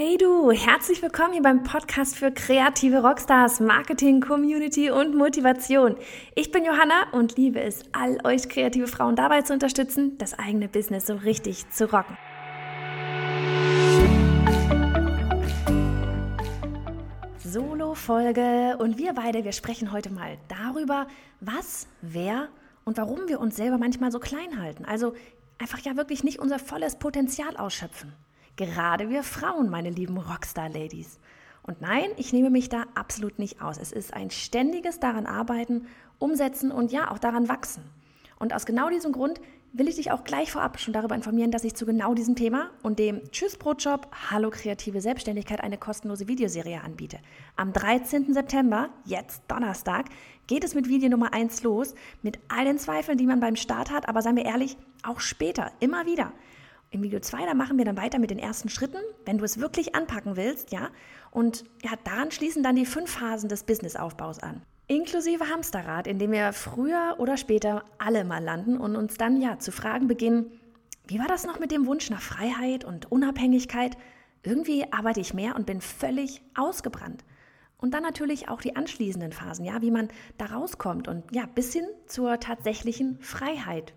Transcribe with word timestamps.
Hey 0.00 0.16
du, 0.16 0.52
herzlich 0.52 1.02
willkommen 1.02 1.32
hier 1.32 1.42
beim 1.42 1.64
Podcast 1.64 2.14
für 2.14 2.30
kreative 2.30 3.02
Rockstars, 3.02 3.58
Marketing, 3.58 4.20
Community 4.20 4.92
und 4.92 5.16
Motivation. 5.16 5.96
Ich 6.36 6.52
bin 6.52 6.64
Johanna 6.64 7.10
und 7.10 7.36
liebe 7.36 7.60
es, 7.60 7.82
all 7.90 8.16
euch 8.22 8.48
kreative 8.48 8.86
Frauen 8.86 9.16
dabei 9.16 9.42
zu 9.42 9.52
unterstützen, 9.52 10.16
das 10.18 10.38
eigene 10.38 10.68
Business 10.68 11.08
so 11.08 11.16
richtig 11.16 11.68
zu 11.70 11.92
rocken. 11.92 12.16
Solo-Folge 17.38 18.76
und 18.78 18.98
wir 18.98 19.14
beide, 19.14 19.42
wir 19.42 19.50
sprechen 19.50 19.90
heute 19.90 20.10
mal 20.10 20.38
darüber, 20.46 21.08
was, 21.40 21.88
wer 22.02 22.50
und 22.84 22.98
warum 22.98 23.26
wir 23.26 23.40
uns 23.40 23.56
selber 23.56 23.78
manchmal 23.78 24.12
so 24.12 24.20
klein 24.20 24.62
halten. 24.62 24.84
Also 24.84 25.14
einfach 25.58 25.80
ja 25.80 25.96
wirklich 25.96 26.22
nicht 26.22 26.38
unser 26.38 26.60
volles 26.60 27.00
Potenzial 27.00 27.56
ausschöpfen. 27.56 28.12
Gerade 28.58 29.08
wir 29.08 29.22
Frauen, 29.22 29.70
meine 29.70 29.88
lieben 29.88 30.18
Rockstar-Ladies. 30.18 31.20
Und 31.62 31.80
nein, 31.80 32.10
ich 32.16 32.32
nehme 32.32 32.50
mich 32.50 32.68
da 32.68 32.86
absolut 32.96 33.38
nicht 33.38 33.62
aus. 33.62 33.78
Es 33.78 33.92
ist 33.92 34.12
ein 34.12 34.32
ständiges 34.32 34.98
daran 34.98 35.26
arbeiten, 35.26 35.86
umsetzen 36.18 36.72
und 36.72 36.90
ja, 36.90 37.12
auch 37.12 37.20
daran 37.20 37.48
wachsen. 37.48 37.84
Und 38.40 38.52
aus 38.52 38.66
genau 38.66 38.90
diesem 38.90 39.12
Grund 39.12 39.40
will 39.72 39.86
ich 39.86 39.94
dich 39.94 40.10
auch 40.10 40.24
gleich 40.24 40.50
vorab 40.50 40.80
schon 40.80 40.92
darüber 40.92 41.14
informieren, 41.14 41.52
dass 41.52 41.62
ich 41.62 41.76
zu 41.76 41.86
genau 41.86 42.14
diesem 42.14 42.34
Thema 42.34 42.70
und 42.82 42.98
dem 42.98 43.30
Tschüss 43.30 43.56
Brotjob, 43.56 44.08
Hallo 44.28 44.50
kreative 44.50 45.00
Selbstständigkeit 45.00 45.60
eine 45.60 45.78
kostenlose 45.78 46.26
Videoserie 46.26 46.82
anbiete. 46.82 47.20
Am 47.54 47.72
13. 47.72 48.34
September, 48.34 48.88
jetzt 49.04 49.44
Donnerstag, 49.46 50.06
geht 50.48 50.64
es 50.64 50.74
mit 50.74 50.88
Video 50.88 51.08
Nummer 51.08 51.32
1 51.32 51.62
los, 51.62 51.94
mit 52.22 52.40
all 52.48 52.64
den 52.64 52.78
Zweifeln, 52.78 53.18
die 53.18 53.26
man 53.26 53.38
beim 53.38 53.54
Start 53.54 53.92
hat, 53.92 54.08
aber 54.08 54.20
seien 54.20 54.34
wir 54.34 54.46
ehrlich, 54.46 54.76
auch 55.04 55.20
später, 55.20 55.70
immer 55.78 56.06
wieder. 56.06 56.32
Im 56.90 57.02
Video 57.02 57.20
2, 57.20 57.44
da 57.44 57.52
machen 57.52 57.76
wir 57.76 57.84
dann 57.84 57.98
weiter 57.98 58.18
mit 58.18 58.30
den 58.30 58.38
ersten 58.38 58.70
Schritten, 58.70 58.98
wenn 59.26 59.36
du 59.36 59.44
es 59.44 59.60
wirklich 59.60 59.94
anpacken 59.94 60.36
willst, 60.36 60.72
ja. 60.72 60.88
Und 61.30 61.64
ja, 61.82 61.90
daran 62.04 62.30
schließen 62.30 62.62
dann 62.62 62.76
die 62.76 62.86
fünf 62.86 63.10
Phasen 63.10 63.50
des 63.50 63.64
Businessaufbaus 63.64 64.38
an. 64.38 64.62
Inklusive 64.86 65.50
Hamsterrad, 65.50 66.06
in 66.06 66.18
dem 66.18 66.32
wir 66.32 66.54
früher 66.54 67.16
oder 67.18 67.36
später 67.36 67.84
alle 67.98 68.24
mal 68.24 68.42
landen 68.42 68.78
und 68.78 68.96
uns 68.96 69.18
dann 69.18 69.38
ja 69.38 69.58
zu 69.58 69.70
fragen 69.70 70.08
beginnen, 70.08 70.46
wie 71.06 71.18
war 71.18 71.26
das 71.26 71.44
noch 71.44 71.58
mit 71.58 71.72
dem 71.72 71.86
Wunsch 71.86 72.08
nach 72.08 72.22
Freiheit 72.22 72.84
und 72.84 73.12
Unabhängigkeit? 73.12 73.98
Irgendwie 74.42 74.90
arbeite 74.90 75.20
ich 75.20 75.34
mehr 75.34 75.56
und 75.56 75.66
bin 75.66 75.82
völlig 75.82 76.42
ausgebrannt. 76.54 77.22
Und 77.76 77.92
dann 77.92 78.02
natürlich 78.02 78.48
auch 78.48 78.62
die 78.62 78.76
anschließenden 78.76 79.32
Phasen, 79.32 79.66
ja, 79.66 79.82
wie 79.82 79.90
man 79.90 80.08
da 80.38 80.46
rauskommt 80.46 81.06
und 81.06 81.24
ja, 81.34 81.44
bis 81.54 81.72
hin 81.72 81.86
zur 82.06 82.40
tatsächlichen 82.40 83.18
Freiheit, 83.20 83.92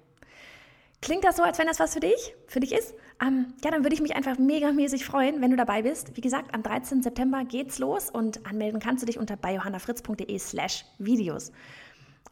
Klingt 1.02 1.24
das 1.24 1.38
so, 1.38 1.42
als 1.42 1.58
wenn 1.58 1.66
das 1.66 1.80
was 1.80 1.96
für 1.96 2.00
dich, 2.00 2.36
für 2.46 2.60
dich 2.60 2.74
ist? 2.74 2.94
Ähm, 3.20 3.56
ja, 3.64 3.72
dann 3.72 3.84
würde 3.84 3.96
ich 3.96 4.02
mich 4.02 4.16
einfach 4.16 4.38
megamäßig 4.38 5.04
freuen, 5.04 5.42
wenn 5.42 5.50
du 5.50 5.58
dabei 5.58 5.82
bist. 5.82 6.16
Wie 6.16 6.22
gesagt, 6.22 6.54
am 6.54 6.62
13. 6.62 7.02
September 7.02 7.44
geht's 7.44 7.80
los 7.80 8.12
und 8.12 8.46
anmelden 8.46 8.80
kannst 8.80 9.02
du 9.02 9.08
dich 9.08 9.18
unter 9.18 9.36
biohannafritz.de 9.36 10.38
slash 10.38 10.86
Videos. 11.00 11.52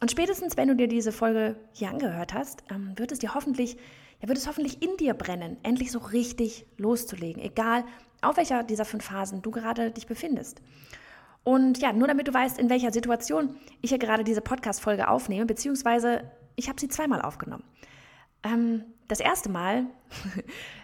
Und 0.00 0.12
spätestens, 0.12 0.56
wenn 0.56 0.68
du 0.68 0.76
dir 0.76 0.86
diese 0.86 1.10
Folge 1.10 1.56
hier 1.72 1.90
angehört 1.90 2.32
hast, 2.32 2.62
ähm, 2.70 2.92
wird 2.96 3.10
es 3.10 3.18
dir 3.18 3.34
hoffentlich, 3.34 3.76
ja, 4.20 4.28
wird 4.28 4.38
es 4.38 4.46
hoffentlich 4.46 4.80
in 4.80 4.96
dir 4.98 5.14
brennen, 5.14 5.56
endlich 5.64 5.90
so 5.90 5.98
richtig 5.98 6.64
loszulegen, 6.76 7.42
egal 7.42 7.84
auf 8.22 8.36
welcher 8.36 8.62
dieser 8.62 8.84
fünf 8.84 9.04
Phasen 9.04 9.42
du 9.42 9.50
gerade 9.50 9.90
dich 9.90 10.06
befindest. 10.06 10.62
Und 11.42 11.78
ja, 11.78 11.92
nur 11.92 12.06
damit 12.06 12.28
du 12.28 12.34
weißt, 12.34 12.58
in 12.58 12.70
welcher 12.70 12.92
Situation 12.92 13.56
ich 13.80 13.90
hier 13.90 13.98
gerade 13.98 14.22
diese 14.22 14.42
Podcast-Folge 14.42 15.08
aufnehme, 15.08 15.46
beziehungsweise 15.46 16.30
ich 16.54 16.68
habe 16.68 16.80
sie 16.80 16.88
zweimal 16.88 17.20
aufgenommen. 17.20 17.64
Ähm, 18.42 18.84
das 19.08 19.20
erste 19.20 19.48
Mal 19.48 19.86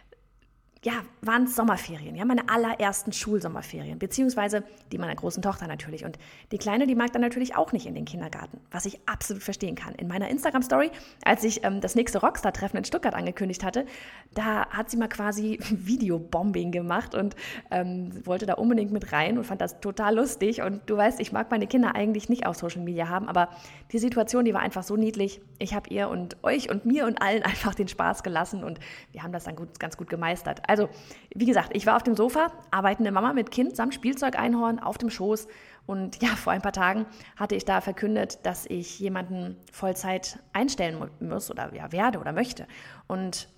ja, 0.87 1.03
waren 1.21 1.47
es 1.47 1.57
Sommerferien, 1.57 2.15
ja, 2.15 2.25
meine 2.25 2.49
allerersten 2.49 3.13
Schulsommerferien, 3.13 3.99
beziehungsweise 3.99 4.63
die 4.93 4.99
meiner 4.99 5.17
großen 5.17 5.43
Tochter 5.43 5.67
natürlich. 5.67 6.05
Und 6.05 6.17
die 6.53 6.59
Kleine, 6.59 6.87
die 6.87 6.95
mag 6.95 7.13
dann 7.13 7.23
natürlich 7.23 7.57
auch 7.57 7.73
nicht 7.73 7.87
in 7.87 7.97
den 7.97 8.05
Kindergarten, 8.05 8.61
was 8.71 8.87
ich 8.87 9.01
absolut 9.05 9.43
verstehen 9.43 9.75
kann. 9.75 9.97
In 9.97 10.07
meiner 10.07 10.29
Instagram-Story, 10.29 10.93
als 11.25 11.43
ich 11.43 11.65
ähm, 11.65 11.81
das 11.81 11.97
nächste 11.97 12.21
Rockstar-Treffen 12.21 12.77
in 12.77 12.85
Stuttgart 12.85 13.15
angekündigt 13.15 13.65
hatte, 13.65 13.85
da 14.33 14.69
hat 14.69 14.89
sie 14.89 14.97
mal 14.97 15.09
quasi 15.09 15.59
Videobombing 15.71 16.71
gemacht 16.71 17.17
und 17.17 17.35
ähm, 17.73 18.25
wollte 18.25 18.47
da 18.47 18.55
unbedingt 18.55 18.93
mit 18.93 19.11
rein 19.11 19.39
und 19.39 19.45
fand 19.45 19.61
das 19.63 19.81
total 19.81 20.15
lustig. 20.15 20.63
Und 20.63 20.89
du 20.89 20.97
weißt, 20.97 21.19
ich 21.19 21.33
mag 21.33 21.51
meine 21.51 21.67
Kinder 21.67 21.97
eigentlich 21.97 22.29
nicht 22.29 22.47
auf 22.47 22.55
Social 22.55 22.83
Media 22.83 23.09
haben, 23.09 23.29
aber 23.29 23.49
die 23.91 23.99
Situation, 23.99 24.45
die 24.45 24.55
war 24.55 24.61
einfach 24.61 24.85
so 24.85 24.95
niedlich. 24.95 25.41
Ich 25.59 25.75
habe 25.75 25.91
ihr 25.91 26.09
und 26.09 26.37
euch 26.45 26.71
und 26.71 26.87
mir 26.87 27.07
und 27.07 27.21
allen 27.21 27.43
einfach 27.43 27.75
den 27.75 27.89
Spaß 27.89 28.23
gelassen 28.23 28.63
und 28.63 28.79
wir 29.11 29.25
haben 29.25 29.33
das 29.33 29.43
dann 29.43 29.57
gut, 29.57 29.81
ganz 29.81 29.97
gut 29.97 30.09
gemeistert. 30.09 30.63
Also 30.69 30.76
also, 30.77 30.91
wie 31.35 31.47
gesagt, 31.47 31.71
ich 31.75 31.87
war 31.87 31.97
auf 31.97 32.03
dem 32.03 32.15
Sofa, 32.15 32.53
arbeitende 32.71 33.11
Mama 33.11 33.33
mit 33.33 33.51
Kind 33.51 33.75
samt 33.77 33.95
Spielzeugeinhorn 33.95 34.79
auf 34.79 34.99
dem 34.99 35.09
Schoß. 35.09 35.49
Und 35.87 36.23
ja, 36.23 36.29
vor 36.31 36.53
ein 36.53 36.61
paar 36.61 36.73
Tagen 36.73 37.07
hatte 37.37 37.55
ich 37.55 37.65
da 37.65 37.81
verkündet, 37.81 38.45
dass 38.45 38.67
ich 38.67 38.99
jemanden 38.99 39.57
Vollzeit 39.73 40.39
einstellen 40.53 41.11
muss 41.21 41.51
oder 41.51 41.75
ja, 41.75 41.93
werde 41.93 42.19
oder 42.19 42.33
möchte. 42.33 42.67
Und 43.07 43.49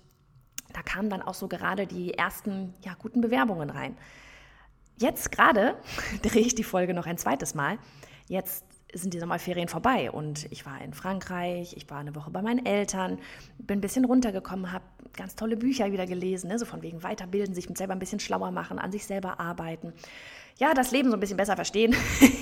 da 0.71 0.81
kamen 0.81 1.09
dann 1.09 1.21
auch 1.21 1.33
so 1.33 1.47
gerade 1.47 1.87
die 1.87 2.13
ersten 2.13 2.73
ja, 2.85 2.93
guten 2.97 3.19
Bewerbungen 3.19 3.69
rein. 3.69 3.97
Jetzt 4.97 5.31
gerade 5.31 5.75
drehe 6.21 6.43
ich 6.43 6.55
die 6.55 6.63
Folge 6.63 6.93
noch 6.93 7.07
ein 7.07 7.17
zweites 7.17 7.53
Mal. 7.53 7.79
Jetzt 8.27 8.63
sind 8.93 9.13
die 9.13 9.19
Sommerferien 9.19 9.67
vorbei 9.67 10.11
und 10.11 10.47
ich 10.51 10.65
war 10.65 10.81
in 10.81 10.93
Frankreich, 10.93 11.75
ich 11.77 11.89
war 11.89 11.99
eine 11.99 12.15
Woche 12.15 12.31
bei 12.31 12.41
meinen 12.41 12.65
Eltern, 12.65 13.19
bin 13.57 13.79
ein 13.79 13.81
bisschen 13.81 14.05
runtergekommen, 14.05 14.71
habe 14.71 14.85
ganz 15.13 15.35
tolle 15.35 15.57
Bücher 15.57 15.91
wieder 15.91 16.05
gelesen, 16.05 16.49
ne? 16.49 16.57
so 16.57 16.65
von 16.65 16.81
wegen 16.81 17.03
weiterbilden, 17.03 17.53
sich 17.53 17.69
mit 17.69 17.77
selber 17.77 17.93
ein 17.93 17.99
bisschen 17.99 18.19
schlauer 18.19 18.51
machen, 18.51 18.79
an 18.79 18.91
sich 18.91 19.05
selber 19.05 19.39
arbeiten. 19.39 19.93
Ja, 20.57 20.73
das 20.73 20.91
Leben 20.91 21.09
so 21.09 21.17
ein 21.17 21.19
bisschen 21.19 21.37
besser 21.37 21.55
verstehen. 21.55 21.95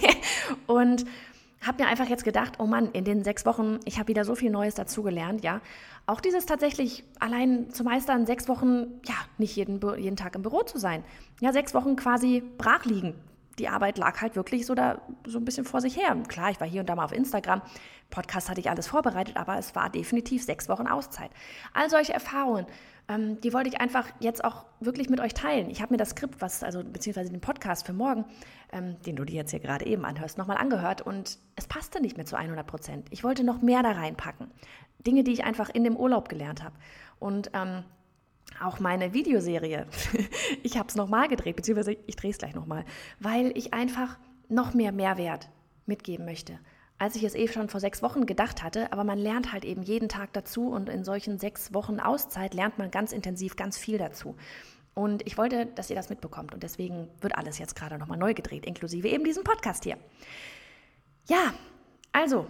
und 0.68 1.06
habe 1.62 1.84
mir 1.84 1.90
einfach 1.90 2.08
jetzt 2.08 2.24
gedacht, 2.24 2.54
oh 2.60 2.66
Mann, 2.66 2.92
in 2.92 3.04
den 3.04 3.24
sechs 3.24 3.46
Wochen, 3.46 3.80
ich 3.86 3.98
habe 3.98 4.08
wieder 4.10 4.26
so 4.26 4.36
viel 4.36 4.52
Neues 4.52 4.76
dazugelernt, 4.76 5.44
ja. 5.44 5.62
Auch 6.06 6.22
dieses 6.22 6.46
tatsächlich 6.46 7.04
allein 7.20 7.72
zu 7.72 7.84
meistern, 7.84 8.26
sechs 8.26 8.48
Wochen, 8.48 9.02
ja, 9.06 9.16
nicht 9.38 9.56
jeden, 9.56 9.82
jeden 9.98 10.16
Tag 10.16 10.36
im 10.36 10.44
Büro 10.44 10.64
zu 10.64 10.78
sein. 10.78 11.04
Ja, 11.42 11.52
sechs 11.52 11.74
Wochen 11.74 11.96
quasi 11.96 12.44
brach 12.58 12.86
liegen, 12.86 13.16
die 13.60 13.70
Arbeit 13.70 13.98
lag 13.98 14.22
halt 14.22 14.36
wirklich 14.36 14.66
so 14.66 14.76
da 14.76 15.02
so 15.26 15.40
ein 15.40 15.46
bisschen 15.46 15.66
vor 15.66 15.82
sich 15.82 15.98
her. 15.98 16.16
Klar, 16.28 16.52
ich 16.52 16.60
war 16.60 16.68
hier 16.68 16.82
und 16.82 16.90
da 16.90 16.96
mal 16.96 17.06
auf 17.06 17.12
Instagram. 17.12 17.62
Podcast 18.10 18.50
hatte 18.50 18.60
ich 18.60 18.70
alles 18.70 18.88
vorbereitet, 18.88 19.36
aber 19.36 19.58
es 19.58 19.76
war 19.76 19.90
definitiv 19.90 20.44
sechs 20.44 20.70
Wochen 20.70 20.88
Auszeit. 20.88 21.32
All 21.74 21.90
solche 21.90 22.14
Erfahrungen, 22.14 22.66
ähm, 23.10 23.42
die 23.42 23.54
wollte 23.54 23.70
ich 23.70 23.82
einfach 23.82 24.08
jetzt 24.20 24.44
auch 24.44 24.66
wirklich 24.80 25.10
mit 25.10 25.20
euch 25.20 25.34
teilen. 25.34 25.70
Ich 25.70 25.82
habe 25.82 25.94
mir 25.94 25.98
das 25.98 26.12
Skript, 26.12 26.42
was, 26.42 26.64
also 26.64 26.84
beziehungsweise 26.84 27.32
den 27.32 27.42
Podcast 27.42 27.86
für 27.86 27.94
morgen, 27.94 28.26
ähm, 28.72 28.98
den 29.06 29.16
du 29.16 29.26
dir 29.26 29.36
jetzt 29.36 29.52
hier 29.52 29.60
gerade 29.60 29.86
eben 29.86 30.06
anhörst, 30.06 30.38
nochmal 30.38 30.58
angehört 30.58 31.02
und 31.02 31.40
es 31.56 31.68
passte 31.68 32.02
nicht 32.02 32.18
mehr 32.18 32.26
zu 32.26 32.38
100 32.38 32.66
Prozent. 32.66 33.08
Ich 33.10 33.24
wollte 33.24 33.44
noch 33.44 33.62
mehr 33.62 33.82
da 33.82 33.92
reinpacken. 33.92 34.52
Dinge, 35.00 35.24
die 35.24 35.32
ich 35.32 35.44
einfach 35.44 35.70
in 35.70 35.84
dem 35.84 35.96
Urlaub 35.96 36.30
gelernt 36.30 36.64
habe. 36.64 36.76
Und 37.20 37.52
ähm, 37.54 37.84
auch 38.62 38.80
meine 38.80 39.14
Videoserie. 39.14 39.88
ich 40.64 40.78
habe 40.78 40.88
es 40.88 40.96
nochmal 40.96 41.28
gedreht, 41.28 41.56
beziehungsweise 41.56 41.98
ich 42.06 42.16
drehe 42.16 42.32
es 42.32 42.38
gleich 42.38 42.56
nochmal, 42.56 42.86
weil 43.20 43.52
ich 43.58 43.74
einfach 43.74 44.18
noch 44.50 44.74
mehr 44.74 44.92
Mehrwert 44.92 45.50
mitgeben 45.86 46.26
möchte, 46.26 46.60
als 46.98 47.16
ich 47.16 47.24
es 47.24 47.36
eh 47.36 47.48
schon 47.48 47.70
vor 47.70 47.80
sechs 47.80 48.02
Wochen 48.02 48.26
gedacht 48.26 48.64
hatte. 48.64 48.92
Aber 48.92 49.04
man 49.04 49.18
lernt 49.18 49.54
halt 49.54 49.66
eben 49.66 49.84
jeden 49.84 50.10
Tag 50.10 50.34
dazu 50.34 50.70
und 50.70 50.90
in 50.90 51.04
solchen 51.04 51.38
sechs 51.38 51.74
Wochen 51.74 52.00
Auszeit 52.00 52.54
lernt 52.54 52.78
man 52.78 52.92
ganz 52.92 53.12
intensiv 53.12 53.56
ganz 53.56 53.78
viel 53.78 53.98
dazu. 53.98 54.36
Und 54.94 55.28
ich 55.28 55.38
wollte, 55.38 55.68
dass 55.68 55.92
ihr 55.92 55.96
das 55.96 56.10
mitbekommt 56.10 56.56
und 56.56 56.64
deswegen 56.64 57.08
wird 57.22 57.38
alles 57.38 57.60
jetzt 57.60 57.76
gerade 57.76 58.00
nochmal 58.00 58.18
neu 58.18 58.34
gedreht, 58.34 58.66
inklusive 58.66 59.08
eben 59.08 59.24
diesem 59.24 59.44
Podcast 59.44 59.84
hier. 59.84 59.98
Ja, 61.28 61.54
also 62.12 62.48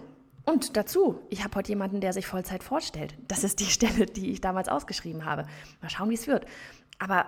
und 0.48 0.78
dazu, 0.78 1.20
ich 1.28 1.44
habe 1.44 1.54
heute 1.56 1.68
jemanden, 1.68 2.00
der 2.00 2.14
sich 2.14 2.26
Vollzeit 2.26 2.62
vorstellt. 2.62 3.14
Das 3.28 3.44
ist 3.44 3.60
die 3.60 3.66
Stelle, 3.70 4.06
die 4.06 4.30
ich 4.30 4.40
damals 4.40 4.70
ausgeschrieben 4.70 5.26
habe. 5.26 5.46
Mal 5.82 5.90
schauen, 5.90 6.08
wie 6.08 6.14
es 6.14 6.26
wird. 6.26 6.46
Aber 6.98 7.26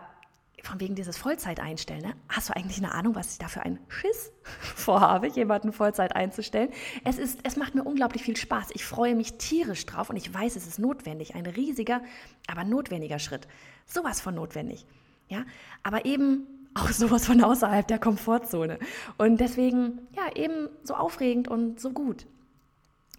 von 0.63 0.81
wegen 0.81 0.95
dieses 0.95 1.19
Vollzeit 1.19 1.61
einstellen, 1.61 2.01
ne? 2.01 2.15
hast 2.31 2.49
du 2.49 2.57
eigentlich 2.57 2.79
eine 2.79 2.93
Ahnung, 2.93 3.15
was 3.15 3.33
ich 3.33 3.39
da 3.39 3.49
für 3.49 3.63
einen 3.63 3.79
Schiss 3.89 4.33
vorhabe, 4.75 5.27
jemanden 5.29 5.75
Vollzeit 5.75 6.17
einzustellen? 6.17 6.71
Es, 7.05 7.19
ist, 7.19 7.41
es 7.43 7.57
macht 7.57 7.75
mir 7.75 7.85
unglaublich 7.85 8.23
viel 8.23 8.39
Spaß. 8.39 8.69
Ich 8.73 8.87
freue 8.87 9.15
mich 9.15 9.35
tierisch 9.35 9.85
drauf 9.85 10.09
und 10.09 10.17
ich 10.17 10.33
weiß, 10.33 10.57
es 10.57 10.67
ist 10.67 10.79
notwendig. 10.79 11.35
Ein 11.35 11.45
riesiger, 11.45 12.01
aber 12.47 12.65
notwendiger 12.65 13.19
Schritt. 13.19 13.49
Sowas 13.85 14.23
von 14.23 14.35
notwendig. 14.35 14.87
Ja? 15.29 15.45
Aber 15.83 16.07
eben 16.07 16.47
auch 16.73 16.89
sowas 16.91 17.27
von 17.27 17.43
außerhalb 17.43 17.87
der 17.87 17.99
Komfortzone. 17.99 18.79
Und 19.19 19.41
deswegen, 19.41 20.09
ja, 20.17 20.35
eben 20.35 20.71
so 20.85 20.95
aufregend 20.95 21.49
und 21.49 21.81
so 21.81 21.91
gut. 21.91 22.27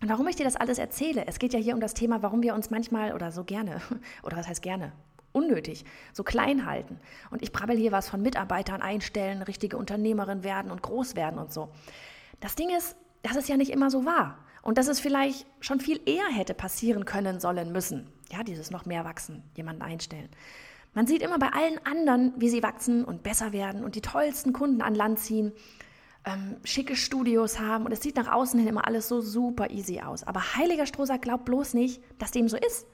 Und 0.01 0.09
warum 0.09 0.27
ich 0.27 0.35
dir 0.35 0.43
das 0.43 0.55
alles 0.55 0.79
erzähle, 0.79 1.25
es 1.27 1.37
geht 1.37 1.53
ja 1.53 1.59
hier 1.59 1.75
um 1.75 1.79
das 1.79 1.93
Thema, 1.93 2.23
warum 2.23 2.41
wir 2.41 2.55
uns 2.55 2.71
manchmal 2.71 3.13
oder 3.13 3.31
so 3.31 3.43
gerne, 3.43 3.81
oder 4.23 4.35
was 4.35 4.47
heißt 4.47 4.61
gerne, 4.61 4.93
unnötig, 5.31 5.85
so 6.11 6.23
klein 6.23 6.65
halten. 6.65 6.99
Und 7.29 7.41
ich 7.41 7.51
brabbel 7.51 7.77
hier 7.77 7.91
was 7.91 8.09
von 8.09 8.21
Mitarbeitern 8.21 8.81
einstellen, 8.81 9.43
richtige 9.43 9.77
Unternehmerin 9.77 10.43
werden 10.43 10.71
und 10.71 10.81
groß 10.81 11.15
werden 11.15 11.39
und 11.39 11.53
so. 11.53 11.69
Das 12.39 12.55
Ding 12.55 12.69
ist, 12.75 12.95
dass 13.21 13.35
es 13.35 13.47
ja 13.47 13.57
nicht 13.57 13.71
immer 13.71 13.91
so 13.91 14.05
war. 14.05 14.39
Und 14.63 14.77
dass 14.77 14.87
es 14.87 14.99
vielleicht 14.99 15.47
schon 15.59 15.79
viel 15.79 15.99
eher 16.05 16.27
hätte 16.27 16.53
passieren 16.53 17.05
können 17.05 17.39
sollen 17.39 17.71
müssen. 17.71 18.07
Ja, 18.31 18.43
dieses 18.43 18.69
noch 18.69 18.85
mehr 18.85 19.05
wachsen, 19.05 19.43
jemanden 19.55 19.81
einstellen. 19.81 20.29
Man 20.93 21.07
sieht 21.07 21.21
immer 21.21 21.39
bei 21.39 21.49
allen 21.49 21.83
anderen, 21.85 22.33
wie 22.37 22.49
sie 22.49 22.61
wachsen 22.61 23.03
und 23.03 23.23
besser 23.23 23.53
werden 23.53 23.83
und 23.83 23.95
die 23.95 24.01
tollsten 24.01 24.53
Kunden 24.53 24.81
an 24.81 24.93
Land 24.93 25.19
ziehen, 25.19 25.51
ähm, 26.25 26.57
schicke 26.63 26.95
Studios 26.95 27.59
haben 27.59 27.85
und 27.85 27.91
es 27.91 28.01
sieht 28.01 28.15
nach 28.15 28.31
außen 28.31 28.59
hin 28.59 28.69
immer 28.69 28.87
alles 28.87 29.07
so 29.07 29.21
super 29.21 29.69
easy 29.71 30.01
aus. 30.01 30.23
Aber 30.23 30.55
Heiliger 30.55 30.85
Strohsack 30.85 31.21
glaubt 31.21 31.45
bloß 31.45 31.73
nicht, 31.73 32.01
dass 32.19 32.31
dem 32.31 32.47
so 32.47 32.57
ist. 32.57 32.87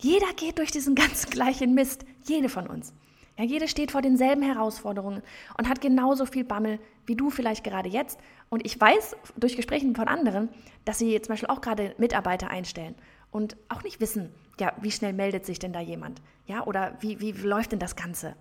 Jeder 0.00 0.32
geht 0.36 0.58
durch 0.58 0.70
diesen 0.70 0.94
ganz 0.96 1.26
gleichen 1.26 1.74
Mist, 1.74 2.04
jede 2.24 2.48
von 2.48 2.66
uns. 2.66 2.94
Ja, 3.36 3.44
jede 3.44 3.68
steht 3.68 3.92
vor 3.92 4.02
denselben 4.02 4.42
Herausforderungen 4.42 5.22
und 5.56 5.68
hat 5.68 5.80
genauso 5.80 6.26
viel 6.26 6.44
Bammel 6.44 6.80
wie 7.06 7.16
du 7.16 7.30
vielleicht 7.30 7.64
gerade 7.64 7.88
jetzt. 7.88 8.18
Und 8.48 8.66
ich 8.66 8.78
weiß 8.78 9.16
durch 9.36 9.56
Gespräche 9.56 9.86
von 9.94 10.08
anderen, 10.08 10.48
dass 10.84 10.98
sie 10.98 11.20
zum 11.22 11.32
Beispiel 11.32 11.48
auch 11.48 11.60
gerade 11.60 11.94
Mitarbeiter 11.98 12.50
einstellen 12.50 12.94
und 13.30 13.56
auch 13.68 13.82
nicht 13.82 14.00
wissen, 14.00 14.30
ja, 14.60 14.72
wie 14.80 14.90
schnell 14.90 15.12
meldet 15.12 15.46
sich 15.46 15.58
denn 15.58 15.72
da 15.72 15.80
jemand? 15.80 16.20
Ja, 16.46 16.66
oder 16.66 16.96
wie, 17.00 17.20
wie 17.20 17.32
läuft 17.32 17.72
denn 17.72 17.78
das 17.78 17.94
Ganze? 17.96 18.34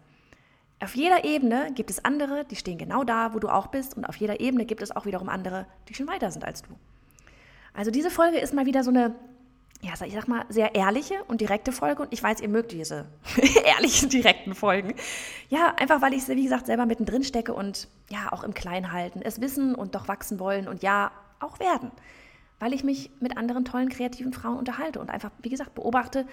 Auf 0.80 0.96
jeder 0.96 1.24
Ebene 1.24 1.72
gibt 1.74 1.90
es 1.90 2.06
andere, 2.06 2.46
die 2.46 2.56
stehen 2.56 2.78
genau 2.78 3.04
da, 3.04 3.34
wo 3.34 3.40
du 3.40 3.50
auch 3.50 3.68
bist, 3.68 3.98
und 3.98 4.06
auf 4.06 4.16
jeder 4.18 4.40
Ebene 4.40 4.66
gibt 4.66 4.82
es 4.82 4.96
auch 4.96 5.06
wiederum 5.06 5.28
andere, 5.30 5.66
die 5.90 5.96
schon 5.96 6.08
weiter 6.08 6.30
sind 6.30 6.46
als 6.46 6.62
du. 6.62 6.70
Also 7.74 7.90
diese 7.90 8.12
Folge 8.12 8.38
ist 8.38 8.54
mal 8.54 8.68
wieder 8.68 8.84
so 8.84 8.92
eine, 8.92 9.16
ja, 9.82 9.94
ich 10.06 10.14
sag 10.14 10.28
mal, 10.28 10.46
sehr 10.50 10.76
ehrliche 10.76 11.16
und 11.28 11.42
direkte 11.42 11.72
Folge, 11.72 12.04
und 12.04 12.14
ich 12.14 12.22
weiß, 12.22 12.42
ihr 12.42 12.50
mögt 12.50 12.72
diese 12.72 13.06
ehrlichen, 13.66 14.10
direkten 14.10 14.54
Folgen. 14.54 14.94
Ja, 15.50 15.74
einfach 15.78 16.02
weil 16.02 16.14
ich, 16.14 16.28
wie 16.28 16.44
gesagt, 16.44 16.68
selber 16.68 16.86
mittendrin 16.86 17.24
stecke 17.24 17.54
und 17.54 17.88
ja, 18.10 18.32
auch 18.32 18.44
im 18.44 18.54
Kleinen 18.54 18.92
halten, 18.92 19.22
es 19.24 19.42
wissen 19.42 19.74
und 19.74 19.96
doch 19.96 20.08
wachsen 20.08 20.40
wollen 20.40 20.68
und 20.68 20.84
ja, 20.84 21.12
auch 21.40 21.60
werden 21.60 21.92
weil 22.60 22.74
ich 22.74 22.84
mich 22.84 23.12
mit 23.20 23.38
anderen 23.38 23.66
tollen, 23.66 23.90
kreativen 23.90 24.34
Frauen 24.34 24.58
unterhalte 24.58 25.00
und 25.00 25.10
einfach, 25.10 25.32
wie 25.42 25.50
gesagt, 25.50 25.76
beobachte, 25.76 26.26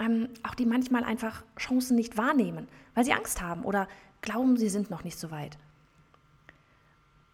ähm, 0.00 0.28
auch 0.42 0.54
die 0.54 0.66
manchmal 0.66 1.04
einfach 1.04 1.42
Chancen 1.58 1.96
nicht 1.96 2.16
wahrnehmen, 2.16 2.68
weil 2.94 3.04
sie 3.04 3.12
Angst 3.12 3.40
haben 3.40 3.62
oder 3.62 3.88
glauben, 4.22 4.56
sie 4.56 4.68
sind 4.68 4.90
noch 4.90 5.04
nicht 5.04 5.18
so 5.18 5.30
weit. 5.30 5.58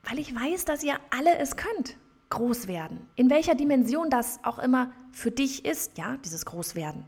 Weil 0.05 0.19
ich 0.19 0.35
weiß, 0.35 0.65
dass 0.65 0.83
ihr 0.83 0.99
alle 1.11 1.39
es 1.39 1.57
könnt, 1.57 1.97
groß 2.31 2.67
werden. 2.67 3.07
In 3.15 3.31
welcher 3.31 3.55
Dimension 3.55 4.11
das 4.11 4.41
auch 4.43 4.59
immer 4.59 4.93
für 5.13 5.31
dich 5.31 5.65
ist, 5.65 5.99
ja, 5.99 6.17
dieses 6.25 6.45
Großwerden. 6.47 7.05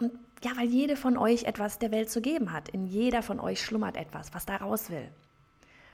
Und 0.00 0.12
ja, 0.44 0.52
weil 0.56 0.68
jede 0.68 0.96
von 0.96 1.16
euch 1.16 1.44
etwas 1.44 1.78
der 1.78 1.90
Welt 1.90 2.10
zu 2.10 2.20
geben 2.20 2.52
hat. 2.52 2.68
In 2.68 2.86
jeder 2.86 3.22
von 3.22 3.40
euch 3.40 3.62
schlummert 3.62 3.96
etwas, 3.96 4.34
was 4.34 4.46
da 4.46 4.56
raus 4.56 4.90
will. 4.90 5.08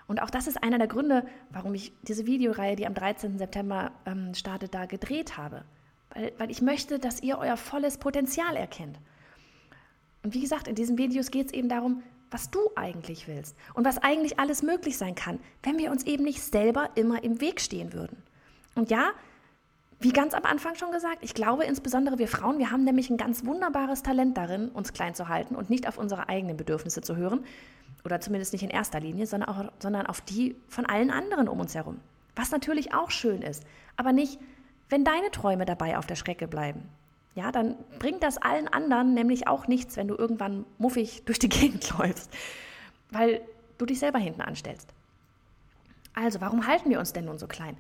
Und 0.06 0.20
auch 0.20 0.30
das 0.30 0.46
ist 0.46 0.62
einer 0.62 0.78
der 0.78 0.86
Gründe, 0.86 1.26
warum 1.50 1.74
ich 1.74 1.92
diese 2.02 2.26
Videoreihe, 2.26 2.76
die 2.76 2.86
am 2.86 2.94
13. 2.94 3.38
September 3.38 3.92
ähm, 4.04 4.34
startet, 4.34 4.74
da 4.74 4.84
gedreht 4.84 5.38
habe. 5.38 5.64
Weil, 6.14 6.32
weil 6.38 6.50
ich 6.50 6.62
möchte, 6.62 6.98
dass 6.98 7.22
ihr 7.22 7.38
euer 7.38 7.56
volles 7.56 7.98
Potenzial 7.98 8.56
erkennt. 8.56 8.98
Und 10.22 10.34
wie 10.34 10.40
gesagt, 10.40 10.68
in 10.68 10.74
diesen 10.74 10.96
Videos 10.96 11.30
geht 11.30 11.48
es 11.48 11.52
eben 11.52 11.68
darum, 11.68 12.02
was 12.30 12.50
du 12.50 12.58
eigentlich 12.74 13.28
willst 13.28 13.56
und 13.74 13.84
was 13.84 13.98
eigentlich 13.98 14.38
alles 14.38 14.62
möglich 14.62 14.98
sein 14.98 15.14
kann, 15.14 15.38
wenn 15.62 15.78
wir 15.78 15.90
uns 15.90 16.04
eben 16.04 16.24
nicht 16.24 16.42
selber 16.42 16.90
immer 16.94 17.22
im 17.22 17.40
Weg 17.40 17.60
stehen 17.60 17.92
würden. 17.92 18.22
Und 18.74 18.90
ja, 18.90 19.10
wie 20.00 20.12
ganz 20.12 20.34
am 20.34 20.44
Anfang 20.44 20.74
schon 20.74 20.90
gesagt, 20.90 21.18
ich 21.20 21.34
glaube 21.34 21.64
insbesondere 21.64 22.18
wir 22.18 22.26
Frauen, 22.26 22.58
wir 22.58 22.70
haben 22.70 22.84
nämlich 22.84 23.08
ein 23.08 23.16
ganz 23.16 23.44
wunderbares 23.44 24.02
Talent 24.02 24.36
darin, 24.36 24.68
uns 24.70 24.92
klein 24.92 25.14
zu 25.14 25.28
halten 25.28 25.54
und 25.54 25.70
nicht 25.70 25.86
auf 25.86 25.96
unsere 25.96 26.28
eigenen 26.28 26.56
Bedürfnisse 26.56 27.02
zu 27.02 27.16
hören, 27.16 27.44
oder 28.04 28.20
zumindest 28.20 28.52
nicht 28.52 28.62
in 28.62 28.70
erster 28.70 29.00
Linie, 29.00 29.26
sondern, 29.26 29.48
auch, 29.48 29.72
sondern 29.78 30.06
auf 30.06 30.20
die 30.20 30.56
von 30.68 30.84
allen 30.86 31.10
anderen 31.10 31.48
um 31.48 31.60
uns 31.60 31.74
herum. 31.74 32.00
Was 32.36 32.50
natürlich 32.50 32.92
auch 32.92 33.10
schön 33.10 33.42
ist, 33.42 33.64
aber 33.96 34.12
nicht, 34.12 34.38
wenn 34.88 35.04
deine 35.04 35.30
Träume 35.30 35.64
dabei 35.64 35.98
auf 35.98 36.06
der 36.06 36.16
Strecke 36.16 36.48
bleiben. 36.48 36.88
Ja, 37.34 37.50
dann 37.50 37.76
bringt 37.98 38.22
das 38.22 38.38
allen 38.38 38.68
anderen 38.68 39.14
nämlich 39.14 39.48
auch 39.48 39.66
nichts, 39.66 39.96
wenn 39.96 40.08
du 40.08 40.14
irgendwann 40.14 40.64
muffig 40.78 41.22
durch 41.26 41.38
die 41.38 41.48
Gegend 41.48 41.96
läufst, 41.98 42.30
weil 43.10 43.40
du 43.78 43.86
dich 43.86 43.98
selber 43.98 44.18
hinten 44.18 44.40
anstellst. 44.40 44.88
Also, 46.14 46.40
warum 46.40 46.66
halten 46.66 46.90
wir 46.90 47.00
uns 47.00 47.12
denn 47.12 47.24
nun 47.24 47.38
so 47.38 47.48
klein? 47.48 47.76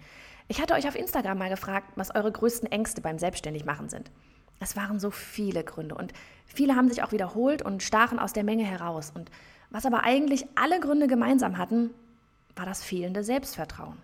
Ich 0.48 0.60
hatte 0.60 0.74
euch 0.74 0.88
auf 0.88 0.96
Instagram 0.96 1.38
mal 1.38 1.48
gefragt, 1.48 1.92
was 1.94 2.14
eure 2.14 2.32
größten 2.32 2.70
Ängste 2.70 3.00
beim 3.00 3.18
Selbstständigmachen 3.18 3.88
sind. 3.88 4.10
Es 4.60 4.76
waren 4.76 4.98
so 4.98 5.10
viele 5.10 5.64
Gründe 5.64 5.94
und 5.94 6.12
viele 6.46 6.74
haben 6.76 6.88
sich 6.88 7.02
auch 7.02 7.12
wiederholt 7.12 7.62
und 7.62 7.82
stachen 7.82 8.18
aus 8.18 8.32
der 8.32 8.44
Menge 8.44 8.64
heraus. 8.64 9.12
Und 9.14 9.30
was 9.70 9.86
aber 9.86 10.04
eigentlich 10.04 10.46
alle 10.54 10.80
Gründe 10.80 11.06
gemeinsam 11.06 11.58
hatten, 11.58 11.90
war 12.56 12.66
das 12.66 12.82
fehlende 12.82 13.24
Selbstvertrauen. 13.24 13.98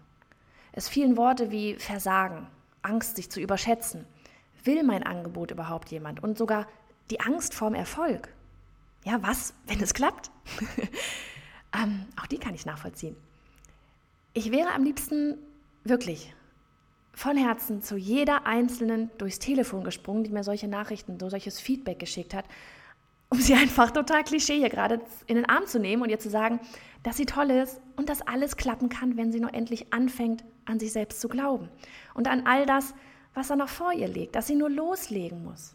Es 0.73 0.89
fielen 0.89 1.17
Worte 1.17 1.51
wie 1.51 1.75
Versagen, 1.75 2.47
Angst, 2.83 3.17
sich 3.17 3.31
zu 3.31 3.41
überschätzen. 3.41 4.07
Will 4.65 4.83
mein 4.83 5.03
Angebot 5.03 5.51
überhaupt 5.51 5.91
jemand? 5.91 6.23
Und 6.23 6.39
sogar 6.39 6.67
die 7.11 7.21
Angst 7.21 7.55
vorm 7.55 7.75
Erfolg. 7.75 8.33
Ja, 9.05 9.23
was, 9.23 9.55
wenn 9.67 9.81
es 9.81 9.95
klappt? 9.95 10.31
ähm, 11.75 12.07
auch 12.21 12.27
die 12.27 12.39
kann 12.39 12.55
ich 12.55 12.67
nachvollziehen. 12.67 13.17
Ich 14.33 14.53
wäre 14.53 14.73
am 14.73 14.85
liebsten 14.85 15.39
wirklich 15.85 16.35
von 17.13 17.37
Herzen 17.37 17.83
zu 17.83 17.97
jeder 17.97 18.47
Einzelnen 18.47 19.11
durchs 19.19 19.39
Telefon 19.39 19.83
gesprungen, 19.83 20.25
die 20.25 20.31
mir 20.31 20.45
solche 20.45 20.69
Nachrichten, 20.69 21.19
so 21.19 21.29
solches 21.29 21.61
Feedback 21.61 21.99
geschickt 21.99 22.35
hat 22.35 22.45
um 23.31 23.41
sie 23.41 23.55
einfach 23.55 23.93
total 23.93 24.25
Klischee 24.25 24.59
hier 24.59 24.69
gerade 24.69 25.01
in 25.27 25.37
den 25.37 25.49
Arm 25.49 25.67
zu 25.67 25.79
nehmen 25.79 26.03
und 26.03 26.11
ihr 26.11 26.19
zu 26.19 26.29
sagen, 26.29 26.61
dass 27.03 27.17
sie 27.17 27.27
toll 27.27 27.51
ist 27.51 27.81
und 27.97 28.09
dass 28.09 28.23
alles 28.23 28.57
klappen 28.57 28.89
kann, 28.89 29.17
wenn 29.17 29.33
sie 29.33 29.41
nur 29.41 29.55
endlich 29.55 29.93
anfängt, 29.93 30.45
an 30.67 30.79
sich 30.79 30.93
selbst 30.93 31.21
zu 31.21 31.29
glauben 31.29 31.69
und 32.13 32.29
an 32.29 32.47
all 32.47 32.67
das, 32.67 32.93
was 33.33 33.49
da 33.49 33.57
noch 33.57 33.69
vor 33.69 33.93
ihr 33.93 34.09
liegt, 34.09 34.35
dass 34.35 34.49
sie 34.49 34.57
nur 34.57 34.69
loslegen 34.69 35.45
muss. 35.45 35.75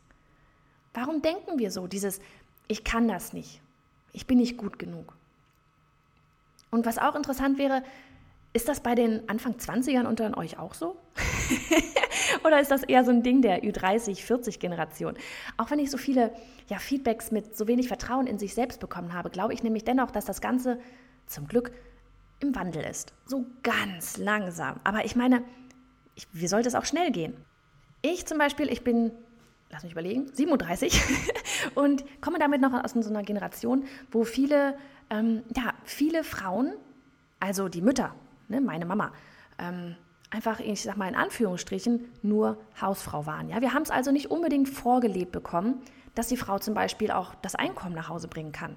Warum 0.93 1.21
denken 1.21 1.57
wir 1.57 1.71
so, 1.71 1.87
dieses 1.87 2.19
Ich 2.67 2.83
kann 2.83 3.07
das 3.07 3.33
nicht, 3.33 3.61
ich 4.11 4.27
bin 4.27 4.37
nicht 4.37 4.57
gut 4.57 4.77
genug? 4.77 5.13
Und 6.71 6.85
was 6.85 6.97
auch 6.97 7.15
interessant 7.15 7.57
wäre, 7.57 7.83
ist 8.51 8.67
das 8.67 8.81
bei 8.81 8.95
den 8.95 9.27
Anfang 9.29 9.53
20ern 9.53 10.05
unter 10.05 10.37
euch 10.37 10.59
auch 10.59 10.73
so? 10.73 10.97
Oder 12.45 12.61
ist 12.61 12.69
das 12.69 12.83
eher 12.83 13.03
so 13.03 13.09
ein 13.09 13.23
Ding 13.23 13.41
der 13.41 13.63
Ü30, 13.63 14.21
40 14.21 14.59
Generation? 14.59 15.15
Auch 15.57 15.71
wenn 15.71 15.79
ich 15.79 15.89
so 15.89 15.97
viele 15.97 16.31
ja, 16.67 16.77
Feedbacks 16.77 17.31
mit 17.31 17.57
so 17.57 17.67
wenig 17.67 17.87
Vertrauen 17.87 18.27
in 18.27 18.37
sich 18.37 18.53
selbst 18.53 18.79
bekommen 18.79 19.13
habe, 19.13 19.31
glaube 19.31 19.53
ich 19.53 19.63
nämlich 19.63 19.83
dennoch, 19.83 20.11
dass 20.11 20.25
das 20.25 20.41
Ganze 20.41 20.79
zum 21.25 21.47
Glück 21.47 21.71
im 22.39 22.53
Wandel 22.53 22.83
ist. 22.83 23.13
So 23.25 23.47
ganz 23.63 24.17
langsam. 24.17 24.79
Aber 24.83 25.05
ich 25.05 25.15
meine, 25.15 25.43
ich, 26.13 26.27
wie 26.33 26.47
sollte 26.47 26.67
es 26.67 26.75
auch 26.75 26.85
schnell 26.85 27.11
gehen? 27.11 27.33
Ich 28.03 28.27
zum 28.27 28.37
Beispiel, 28.37 28.71
ich 28.71 28.83
bin, 28.83 29.11
lass 29.71 29.81
mich 29.81 29.93
überlegen, 29.93 30.27
37 30.31 31.01
und 31.75 32.05
komme 32.21 32.37
damit 32.37 32.61
noch 32.61 32.73
aus 32.73 32.91
so 32.91 33.09
einer 33.09 33.23
Generation, 33.23 33.85
wo 34.11 34.23
viele, 34.23 34.77
ähm, 35.09 35.41
ja, 35.55 35.73
viele 35.83 36.23
Frauen, 36.23 36.73
also 37.39 37.69
die 37.69 37.81
Mütter, 37.81 38.13
ne, 38.49 38.61
meine 38.61 38.85
Mama, 38.85 39.13
ähm, 39.57 39.95
einfach, 40.35 40.59
ich 40.59 40.83
sag 40.83 40.97
mal 40.97 41.07
in 41.07 41.15
Anführungsstrichen, 41.15 42.05
nur 42.21 42.57
Hausfrau 42.79 43.25
waren. 43.25 43.49
Ja? 43.49 43.61
Wir 43.61 43.73
haben 43.73 43.83
es 43.83 43.89
also 43.89 44.11
nicht 44.11 44.29
unbedingt 44.29 44.67
vorgelebt 44.67 45.31
bekommen, 45.31 45.81
dass 46.13 46.27
die 46.27 46.37
Frau 46.37 46.59
zum 46.59 46.73
Beispiel 46.73 47.11
auch 47.11 47.33
das 47.35 47.55
Einkommen 47.55 47.95
nach 47.95 48.09
Hause 48.09 48.27
bringen 48.27 48.51
kann. 48.51 48.75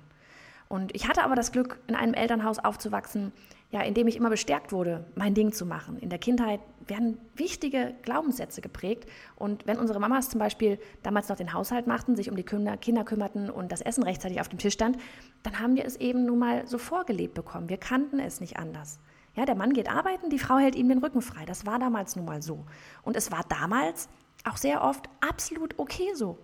Und 0.69 0.95
ich 0.95 1.09
hatte 1.09 1.25
aber 1.25 1.35
das 1.35 1.51
Glück, 1.51 1.81
in 1.87 1.95
einem 1.95 2.15
Elternhaus 2.15 2.59
aufzuwachsen, 2.59 3.33
ja, 3.71 3.83
in 3.83 3.95
dem 3.95 4.07
ich 4.07 4.17
immer 4.17 4.31
bestärkt 4.31 4.71
wurde, 4.71 5.05
mein 5.15 5.35
Ding 5.35 5.53
zu 5.53 5.67
machen. 5.67 5.99
In 5.99 6.11
der 6.11 6.19
Kindheit 6.19 6.61
werden 6.87 7.19
wichtige 7.37 7.95
Glaubenssätze 8.03 8.61
geprägt. 8.61 9.07
Und 9.37 9.67
wenn 9.67 9.79
unsere 9.79 9.99
Mamas 9.99 10.29
zum 10.29 10.39
Beispiel 10.39 10.79
damals 11.03 11.29
noch 11.29 11.37
den 11.37 11.53
Haushalt 11.53 11.87
machten, 11.87 12.17
sich 12.17 12.31
um 12.31 12.37
die 12.37 12.45
Kinder 12.45 13.05
kümmerten 13.05 13.51
und 13.51 13.73
das 13.73 13.81
Essen 13.81 14.05
rechtzeitig 14.05 14.41
auf 14.41 14.49
dem 14.49 14.59
Tisch 14.59 14.75
stand, 14.75 14.99
dann 15.43 15.59
haben 15.59 15.75
wir 15.75 15.85
es 15.85 15.97
eben 15.97 16.25
nun 16.25 16.39
mal 16.39 16.67
so 16.67 16.79
vorgelebt 16.79 17.35
bekommen. 17.35 17.69
Wir 17.69 17.79
kannten 17.79 18.21
es 18.21 18.41
nicht 18.41 18.59
anders. 18.59 19.01
Ja, 19.39 19.47
der 19.47 19.55
Mann 19.55 19.73
geht 19.73 19.89
arbeiten, 19.89 20.31
die 20.31 20.39
Frau 20.41 20.59
hält 20.59 20.75
ihm 20.75 20.89
den 20.89 20.99
Rücken 20.99 21.23
frei. 21.23 21.45
Das 21.45 21.65
war 21.65 21.79
damals 21.79 22.17
nun 22.17 22.25
mal 22.25 22.43
so. 22.43 22.65
Und 23.05 23.15
es 23.15 23.31
war 23.31 23.45
damals 23.49 24.09
auch 24.43 24.57
sehr 24.57 24.83
oft 24.83 25.09
absolut 25.21 25.79
okay 25.79 26.13
so. 26.15 26.39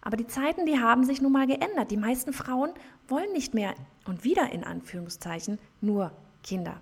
Aber 0.00 0.16
die 0.16 0.26
Zeiten, 0.26 0.64
die 0.64 0.80
haben 0.80 1.04
sich 1.04 1.20
nun 1.20 1.32
mal 1.32 1.46
geändert. 1.46 1.90
Die 1.90 1.98
meisten 1.98 2.32
Frauen 2.32 2.70
wollen 3.08 3.30
nicht 3.32 3.52
mehr 3.52 3.74
und 4.06 4.24
wieder 4.24 4.50
in 4.52 4.64
Anführungszeichen 4.64 5.58
nur 5.82 6.12
Kinder. 6.42 6.80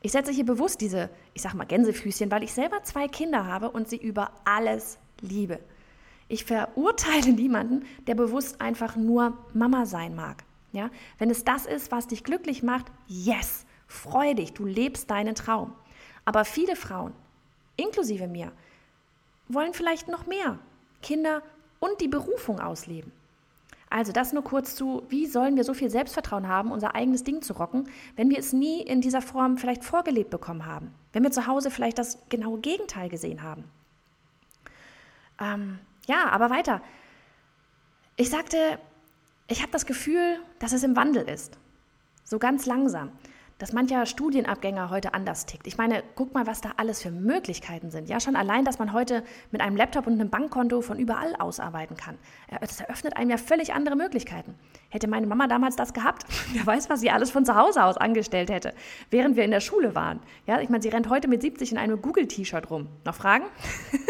Ich 0.00 0.12
setze 0.12 0.30
hier 0.30 0.46
bewusst 0.46 0.80
diese, 0.80 1.10
ich 1.34 1.42
sag 1.42 1.54
mal 1.54 1.64
Gänsefüßchen, 1.64 2.30
weil 2.30 2.44
ich 2.44 2.52
selber 2.52 2.84
zwei 2.84 3.08
Kinder 3.08 3.46
habe 3.46 3.68
und 3.72 3.88
sie 3.88 3.96
über 3.96 4.30
alles 4.44 5.00
liebe. 5.20 5.58
Ich 6.28 6.44
verurteile 6.44 7.32
niemanden, 7.34 7.84
der 8.06 8.14
bewusst 8.14 8.60
einfach 8.60 8.94
nur 8.94 9.36
Mama 9.54 9.86
sein 9.86 10.14
mag. 10.14 10.44
Ja? 10.70 10.88
Wenn 11.18 11.30
es 11.30 11.42
das 11.42 11.66
ist, 11.66 11.90
was 11.90 12.06
dich 12.06 12.22
glücklich 12.22 12.62
macht, 12.62 12.86
yes, 13.08 13.66
Freu 13.90 14.34
dich, 14.34 14.54
du 14.54 14.64
lebst 14.64 15.10
deinen 15.10 15.34
Traum. 15.34 15.72
Aber 16.24 16.44
viele 16.44 16.76
Frauen, 16.76 17.12
inklusive 17.76 18.28
mir, 18.28 18.52
wollen 19.48 19.74
vielleicht 19.74 20.06
noch 20.06 20.26
mehr 20.26 20.60
Kinder 21.02 21.42
und 21.80 22.00
die 22.00 22.06
Berufung 22.06 22.60
ausleben. 22.60 23.10
Also 23.90 24.12
das 24.12 24.32
nur 24.32 24.44
kurz 24.44 24.76
zu, 24.76 25.02
wie 25.08 25.26
sollen 25.26 25.56
wir 25.56 25.64
so 25.64 25.74
viel 25.74 25.90
Selbstvertrauen 25.90 26.46
haben, 26.46 26.70
unser 26.70 26.94
eigenes 26.94 27.24
Ding 27.24 27.42
zu 27.42 27.52
rocken, 27.54 27.88
wenn 28.14 28.30
wir 28.30 28.38
es 28.38 28.52
nie 28.52 28.80
in 28.80 29.00
dieser 29.00 29.22
Form 29.22 29.58
vielleicht 29.58 29.82
vorgelebt 29.82 30.30
bekommen 30.30 30.66
haben, 30.66 30.94
wenn 31.12 31.24
wir 31.24 31.32
zu 31.32 31.48
Hause 31.48 31.72
vielleicht 31.72 31.98
das 31.98 32.16
genaue 32.28 32.60
Gegenteil 32.60 33.08
gesehen 33.08 33.42
haben. 33.42 33.64
Ähm, 35.40 35.80
ja, 36.06 36.28
aber 36.28 36.48
weiter. 36.50 36.80
Ich 38.14 38.30
sagte, 38.30 38.78
ich 39.48 39.62
habe 39.62 39.72
das 39.72 39.84
Gefühl, 39.84 40.38
dass 40.60 40.72
es 40.72 40.84
im 40.84 40.94
Wandel 40.94 41.28
ist. 41.28 41.58
So 42.22 42.38
ganz 42.38 42.66
langsam 42.66 43.10
dass 43.60 43.74
mancher 43.74 44.06
Studienabgänger 44.06 44.88
heute 44.88 45.12
anders 45.12 45.44
tickt. 45.44 45.66
Ich 45.66 45.76
meine, 45.76 46.02
guck 46.14 46.32
mal, 46.32 46.46
was 46.46 46.62
da 46.62 46.72
alles 46.78 47.02
für 47.02 47.10
Möglichkeiten 47.10 47.90
sind. 47.90 48.08
Ja, 48.08 48.18
schon 48.18 48.34
allein, 48.34 48.64
dass 48.64 48.78
man 48.78 48.94
heute 48.94 49.22
mit 49.50 49.60
einem 49.60 49.76
Laptop 49.76 50.06
und 50.06 50.14
einem 50.14 50.30
Bankkonto 50.30 50.80
von 50.80 50.98
überall 50.98 51.36
aus 51.38 51.60
arbeiten 51.60 51.94
kann. 51.94 52.16
Das 52.60 52.80
eröffnet 52.80 53.18
einem 53.18 53.30
ja 53.30 53.36
völlig 53.36 53.74
andere 53.74 53.96
Möglichkeiten. 53.96 54.54
Hätte 54.88 55.08
meine 55.08 55.26
Mama 55.26 55.46
damals 55.46 55.76
das 55.76 55.92
gehabt, 55.92 56.24
wer 56.54 56.66
weiß, 56.66 56.88
was 56.88 57.00
sie 57.00 57.10
alles 57.10 57.30
von 57.30 57.44
zu 57.44 57.54
Hause 57.54 57.84
aus 57.84 57.98
angestellt 57.98 58.50
hätte, 58.50 58.72
während 59.10 59.36
wir 59.36 59.44
in 59.44 59.50
der 59.50 59.60
Schule 59.60 59.94
waren. 59.94 60.20
Ja, 60.46 60.60
ich 60.60 60.70
meine, 60.70 60.82
sie 60.82 60.88
rennt 60.88 61.10
heute 61.10 61.28
mit 61.28 61.42
70 61.42 61.72
in 61.72 61.78
einem 61.78 62.00
Google-T-Shirt 62.00 62.70
rum. 62.70 62.88
Noch 63.04 63.14
Fragen? 63.14 63.44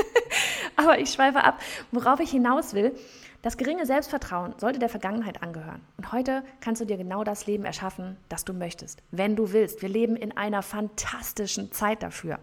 Aber 0.76 1.00
ich 1.00 1.10
schweife 1.10 1.42
ab. 1.42 1.60
Worauf 1.90 2.20
ich 2.20 2.30
hinaus 2.30 2.72
will, 2.72 2.94
das 3.42 3.56
geringe 3.56 3.86
Selbstvertrauen 3.86 4.54
sollte 4.58 4.78
der 4.78 4.90
Vergangenheit 4.90 5.42
angehören. 5.42 5.80
Und 5.96 6.12
heute 6.12 6.42
kannst 6.60 6.82
du 6.82 6.84
dir 6.84 6.98
genau 6.98 7.24
das 7.24 7.46
Leben 7.46 7.64
erschaffen, 7.64 8.16
das 8.28 8.44
du 8.44 8.52
möchtest, 8.52 9.02
wenn 9.10 9.34
du 9.34 9.52
willst. 9.52 9.80
Wir 9.80 9.88
leben 9.88 10.14
in 10.16 10.36
einer 10.36 10.62
fantastischen 10.62 11.72
Zeit 11.72 12.02
dafür. 12.02 12.38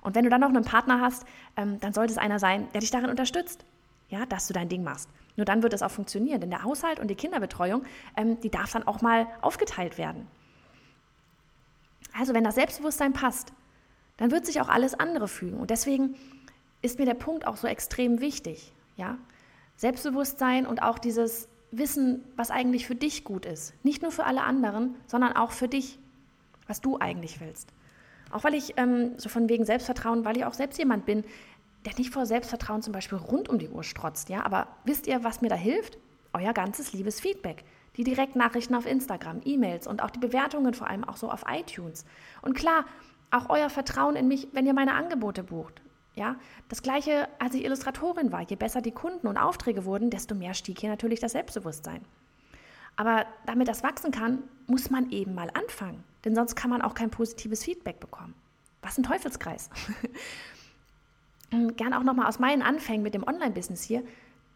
Und 0.00 0.14
wenn 0.14 0.24
du 0.24 0.30
dann 0.30 0.40
noch 0.40 0.48
einen 0.48 0.64
Partner 0.64 1.00
hast, 1.00 1.24
ähm, 1.56 1.80
dann 1.80 1.92
sollte 1.92 2.12
es 2.12 2.18
einer 2.18 2.38
sein, 2.38 2.68
der 2.72 2.80
dich 2.80 2.92
darin 2.92 3.10
unterstützt, 3.10 3.64
ja, 4.08 4.26
dass 4.26 4.46
du 4.46 4.54
dein 4.54 4.68
Ding 4.68 4.84
machst. 4.84 5.10
Nur 5.36 5.44
dann 5.44 5.62
wird 5.62 5.72
es 5.72 5.82
auch 5.82 5.90
funktionieren, 5.90 6.40
denn 6.40 6.50
der 6.50 6.62
Haushalt 6.62 7.00
und 7.00 7.08
die 7.08 7.14
Kinderbetreuung, 7.16 7.84
ähm, 8.16 8.40
die 8.40 8.50
darf 8.50 8.72
dann 8.72 8.86
auch 8.86 9.02
mal 9.02 9.26
aufgeteilt 9.40 9.98
werden. 9.98 10.28
Also 12.16 12.32
wenn 12.32 12.44
das 12.44 12.54
Selbstbewusstsein 12.54 13.12
passt, 13.12 13.52
dann 14.16 14.30
wird 14.30 14.46
sich 14.46 14.60
auch 14.60 14.68
alles 14.68 14.94
andere 14.94 15.28
fügen. 15.28 15.58
Und 15.58 15.70
deswegen 15.70 16.16
ist 16.82 16.98
mir 16.98 17.06
der 17.06 17.14
Punkt 17.14 17.46
auch 17.46 17.56
so 17.56 17.66
extrem 17.66 18.20
wichtig. 18.20 18.72
Ja? 18.96 19.18
Selbstbewusstsein 19.78 20.66
und 20.66 20.82
auch 20.82 20.98
dieses 20.98 21.48
Wissen, 21.70 22.24
was 22.36 22.50
eigentlich 22.50 22.86
für 22.86 22.96
dich 22.96 23.24
gut 23.24 23.46
ist. 23.46 23.72
Nicht 23.84 24.02
nur 24.02 24.10
für 24.10 24.24
alle 24.24 24.42
anderen, 24.42 24.96
sondern 25.06 25.34
auch 25.34 25.52
für 25.52 25.68
dich, 25.68 25.98
was 26.66 26.80
du 26.80 26.98
eigentlich 26.98 27.40
willst. 27.40 27.72
Auch 28.30 28.44
weil 28.44 28.54
ich 28.54 28.74
ähm, 28.76 29.12
so 29.18 29.28
von 29.28 29.48
wegen 29.48 29.64
Selbstvertrauen, 29.64 30.24
weil 30.24 30.36
ich 30.36 30.44
auch 30.44 30.52
selbst 30.52 30.78
jemand 30.78 31.06
bin, 31.06 31.24
der 31.84 31.94
nicht 31.96 32.12
vor 32.12 32.26
Selbstvertrauen 32.26 32.82
zum 32.82 32.92
Beispiel 32.92 33.18
rund 33.18 33.48
um 33.48 33.58
die 33.58 33.68
Uhr 33.68 33.84
strotzt. 33.84 34.28
Ja? 34.28 34.44
Aber 34.44 34.66
wisst 34.84 35.06
ihr, 35.06 35.22
was 35.22 35.40
mir 35.40 35.48
da 35.48 35.54
hilft? 35.54 35.96
Euer 36.32 36.52
ganzes 36.52 36.92
liebes 36.92 37.20
Feedback. 37.20 37.64
Die 37.96 38.04
Direktnachrichten 38.04 38.74
auf 38.74 38.84
Instagram, 38.84 39.40
E-Mails 39.44 39.86
und 39.86 40.02
auch 40.02 40.10
die 40.10 40.18
Bewertungen 40.18 40.74
vor 40.74 40.88
allem 40.88 41.04
auch 41.04 41.16
so 41.16 41.30
auf 41.30 41.44
iTunes. 41.48 42.04
Und 42.42 42.54
klar, 42.54 42.84
auch 43.30 43.48
euer 43.48 43.70
Vertrauen 43.70 44.16
in 44.16 44.26
mich, 44.26 44.48
wenn 44.52 44.66
ihr 44.66 44.74
meine 44.74 44.94
Angebote 44.94 45.44
bucht. 45.44 45.80
Ja, 46.18 46.34
das 46.68 46.82
gleiche, 46.82 47.28
als 47.38 47.54
ich 47.54 47.64
Illustratorin 47.64 48.32
war. 48.32 48.42
Je 48.42 48.56
besser 48.56 48.82
die 48.82 48.90
Kunden 48.90 49.28
und 49.28 49.38
Aufträge 49.38 49.84
wurden, 49.84 50.10
desto 50.10 50.34
mehr 50.34 50.52
stieg 50.52 50.80
hier 50.80 50.90
natürlich 50.90 51.20
das 51.20 51.30
Selbstbewusstsein. 51.30 52.00
Aber 52.96 53.24
damit 53.46 53.68
das 53.68 53.84
wachsen 53.84 54.10
kann, 54.10 54.42
muss 54.66 54.90
man 54.90 55.12
eben 55.12 55.36
mal 55.36 55.48
anfangen. 55.54 56.02
Denn 56.24 56.34
sonst 56.34 56.56
kann 56.56 56.70
man 56.70 56.82
auch 56.82 56.94
kein 56.94 57.10
positives 57.10 57.62
Feedback 57.62 58.00
bekommen. 58.00 58.34
Was 58.82 58.98
ein 58.98 59.04
Teufelskreis. 59.04 59.70
Gern 61.76 61.94
auch 61.94 62.02
nochmal 62.02 62.26
aus 62.26 62.40
meinen 62.40 62.62
Anfängen 62.62 63.04
mit 63.04 63.14
dem 63.14 63.22
Online-Business 63.22 63.84
hier. 63.84 64.02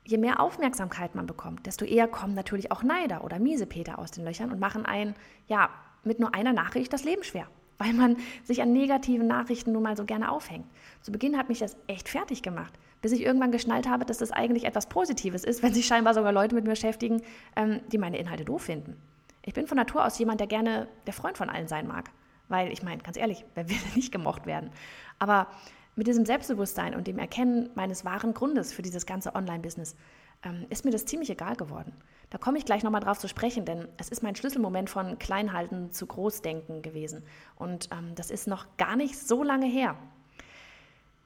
Je 0.04 0.18
mehr 0.18 0.40
Aufmerksamkeit 0.40 1.14
man 1.14 1.26
bekommt, 1.26 1.66
desto 1.66 1.84
eher 1.84 2.08
kommen 2.08 2.34
natürlich 2.34 2.72
auch 2.72 2.82
Neider 2.82 3.22
oder 3.22 3.38
Miesepeter 3.38 4.00
aus 4.00 4.10
den 4.10 4.24
Löchern 4.24 4.50
und 4.50 4.58
machen 4.58 4.84
einen, 4.84 5.14
ja, 5.46 5.70
mit 6.02 6.18
nur 6.18 6.34
einer 6.34 6.52
Nachricht 6.52 6.92
das 6.92 7.04
Leben 7.04 7.22
schwer 7.22 7.46
weil 7.82 7.92
man 7.92 8.16
sich 8.44 8.62
an 8.62 8.72
negativen 8.72 9.26
Nachrichten 9.26 9.72
nun 9.72 9.82
mal 9.82 9.96
so 9.96 10.04
gerne 10.04 10.30
aufhängt. 10.30 10.66
Zu 11.00 11.12
Beginn 11.12 11.36
hat 11.36 11.48
mich 11.48 11.58
das 11.58 11.76
echt 11.86 12.08
fertig 12.08 12.42
gemacht, 12.42 12.72
bis 13.00 13.12
ich 13.12 13.22
irgendwann 13.22 13.52
geschnallt 13.52 13.88
habe, 13.88 14.04
dass 14.04 14.18
das 14.18 14.30
eigentlich 14.30 14.64
etwas 14.64 14.88
Positives 14.88 15.44
ist, 15.44 15.62
wenn 15.62 15.74
sich 15.74 15.86
scheinbar 15.86 16.14
sogar 16.14 16.32
Leute 16.32 16.54
mit 16.54 16.64
mir 16.64 16.70
beschäftigen, 16.70 17.22
ähm, 17.56 17.80
die 17.90 17.98
meine 17.98 18.18
Inhalte 18.18 18.44
doof 18.44 18.62
finden. 18.62 18.96
Ich 19.44 19.54
bin 19.54 19.66
von 19.66 19.76
Natur 19.76 20.04
aus 20.04 20.18
jemand, 20.18 20.40
der 20.40 20.46
gerne 20.46 20.88
der 21.06 21.12
Freund 21.12 21.36
von 21.36 21.50
allen 21.50 21.68
sein 21.68 21.86
mag. 21.86 22.10
Weil 22.48 22.72
ich 22.72 22.82
meine, 22.82 23.02
ganz 23.02 23.16
ehrlich, 23.16 23.44
wer 23.54 23.68
will 23.68 23.76
nicht 23.94 24.12
gemocht 24.12 24.46
werden? 24.46 24.70
Aber 25.18 25.48
mit 25.96 26.06
diesem 26.06 26.24
Selbstbewusstsein 26.24 26.94
und 26.94 27.06
dem 27.06 27.18
Erkennen 27.18 27.70
meines 27.74 28.04
wahren 28.04 28.34
Grundes 28.34 28.72
für 28.72 28.82
dieses 28.82 29.06
ganze 29.06 29.34
Online-Business 29.34 29.96
ähm, 30.44 30.66
ist 30.70 30.84
mir 30.84 30.90
das 30.90 31.04
ziemlich 31.04 31.30
egal 31.30 31.56
geworden. 31.56 31.92
Da 32.32 32.38
komme 32.38 32.56
ich 32.56 32.64
gleich 32.64 32.82
nochmal 32.82 33.02
drauf 33.02 33.18
zu 33.18 33.28
sprechen, 33.28 33.66
denn 33.66 33.88
es 33.98 34.08
ist 34.08 34.22
mein 34.22 34.34
Schlüsselmoment 34.34 34.88
von 34.88 35.18
Kleinhalten 35.18 35.92
zu 35.92 36.06
Großdenken 36.06 36.80
gewesen. 36.80 37.22
Und 37.56 37.90
ähm, 37.92 38.14
das 38.14 38.30
ist 38.30 38.46
noch 38.46 38.78
gar 38.78 38.96
nicht 38.96 39.18
so 39.18 39.42
lange 39.42 39.66
her. 39.66 39.96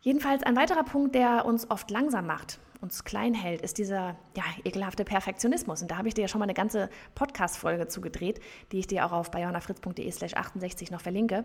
Jedenfalls 0.01 0.43
ein 0.43 0.57
weiterer 0.57 0.83
Punkt, 0.83 1.15
der 1.15 1.45
uns 1.45 1.71
oft 1.71 1.93
langsam 1.93 2.27
macht, 2.27 2.59
uns 2.81 3.05
klein 3.05 3.35
hält, 3.35 3.63
ist 3.63 3.79
dieser 3.79 4.17
ja, 4.37 4.43
ekelhafte 4.65 5.05
Perfektionismus. 5.05 5.81
Und 5.81 5.93
da 5.93 5.99
habe 5.99 6.09
ich 6.09 6.15
dir 6.15 6.23
ja 6.23 6.29
schon 6.29 6.41
mal 6.41 6.47
eine 6.47 6.55
ganze 6.55 6.91
Podcast-Folge 7.15 7.87
zugedreht, 7.87 8.41
die 8.73 8.81
ich 8.81 8.89
dir 8.89 9.07
auch 9.07 9.13
auf 9.13 9.31
bayonafritz.de 9.31 10.11
slash 10.11 10.35
68 10.35 10.91
noch 10.91 11.03
verlinke. 11.03 11.45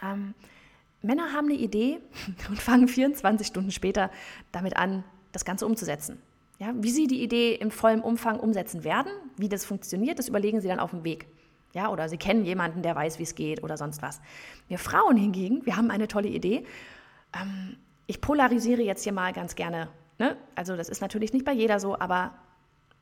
Ähm, 0.00 0.34
Männer 1.02 1.32
haben 1.32 1.46
eine 1.46 1.58
Idee 1.58 1.98
und 2.48 2.60
fangen 2.60 2.86
24 2.86 3.48
Stunden 3.48 3.72
später 3.72 4.12
damit 4.52 4.76
an, 4.76 5.02
das 5.32 5.44
Ganze 5.44 5.66
umzusetzen. 5.66 6.22
Ja, 6.60 6.74
wie 6.76 6.90
Sie 6.90 7.06
die 7.06 7.22
Idee 7.22 7.54
im 7.54 7.70
vollen 7.70 8.02
Umfang 8.02 8.38
umsetzen 8.38 8.84
werden, 8.84 9.10
wie 9.38 9.48
das 9.48 9.64
funktioniert, 9.64 10.18
das 10.18 10.28
überlegen 10.28 10.60
Sie 10.60 10.68
dann 10.68 10.78
auf 10.78 10.90
dem 10.90 11.04
Weg. 11.04 11.26
Ja, 11.72 11.88
oder 11.88 12.06
Sie 12.10 12.18
kennen 12.18 12.44
jemanden, 12.44 12.82
der 12.82 12.94
weiß, 12.94 13.18
wie 13.18 13.22
es 13.22 13.34
geht 13.34 13.62
oder 13.62 13.78
sonst 13.78 14.02
was. 14.02 14.20
Wir 14.68 14.78
Frauen 14.78 15.16
hingegen, 15.16 15.64
wir 15.64 15.78
haben 15.78 15.90
eine 15.90 16.06
tolle 16.06 16.28
Idee. 16.28 16.66
Ähm, 17.34 17.78
ich 18.06 18.20
polarisiere 18.20 18.82
jetzt 18.82 19.04
hier 19.04 19.14
mal 19.14 19.32
ganz 19.32 19.54
gerne. 19.54 19.88
Ne? 20.18 20.36
Also 20.54 20.76
das 20.76 20.90
ist 20.90 21.00
natürlich 21.00 21.32
nicht 21.32 21.46
bei 21.46 21.52
jeder 21.52 21.80
so, 21.80 21.98
aber 21.98 22.34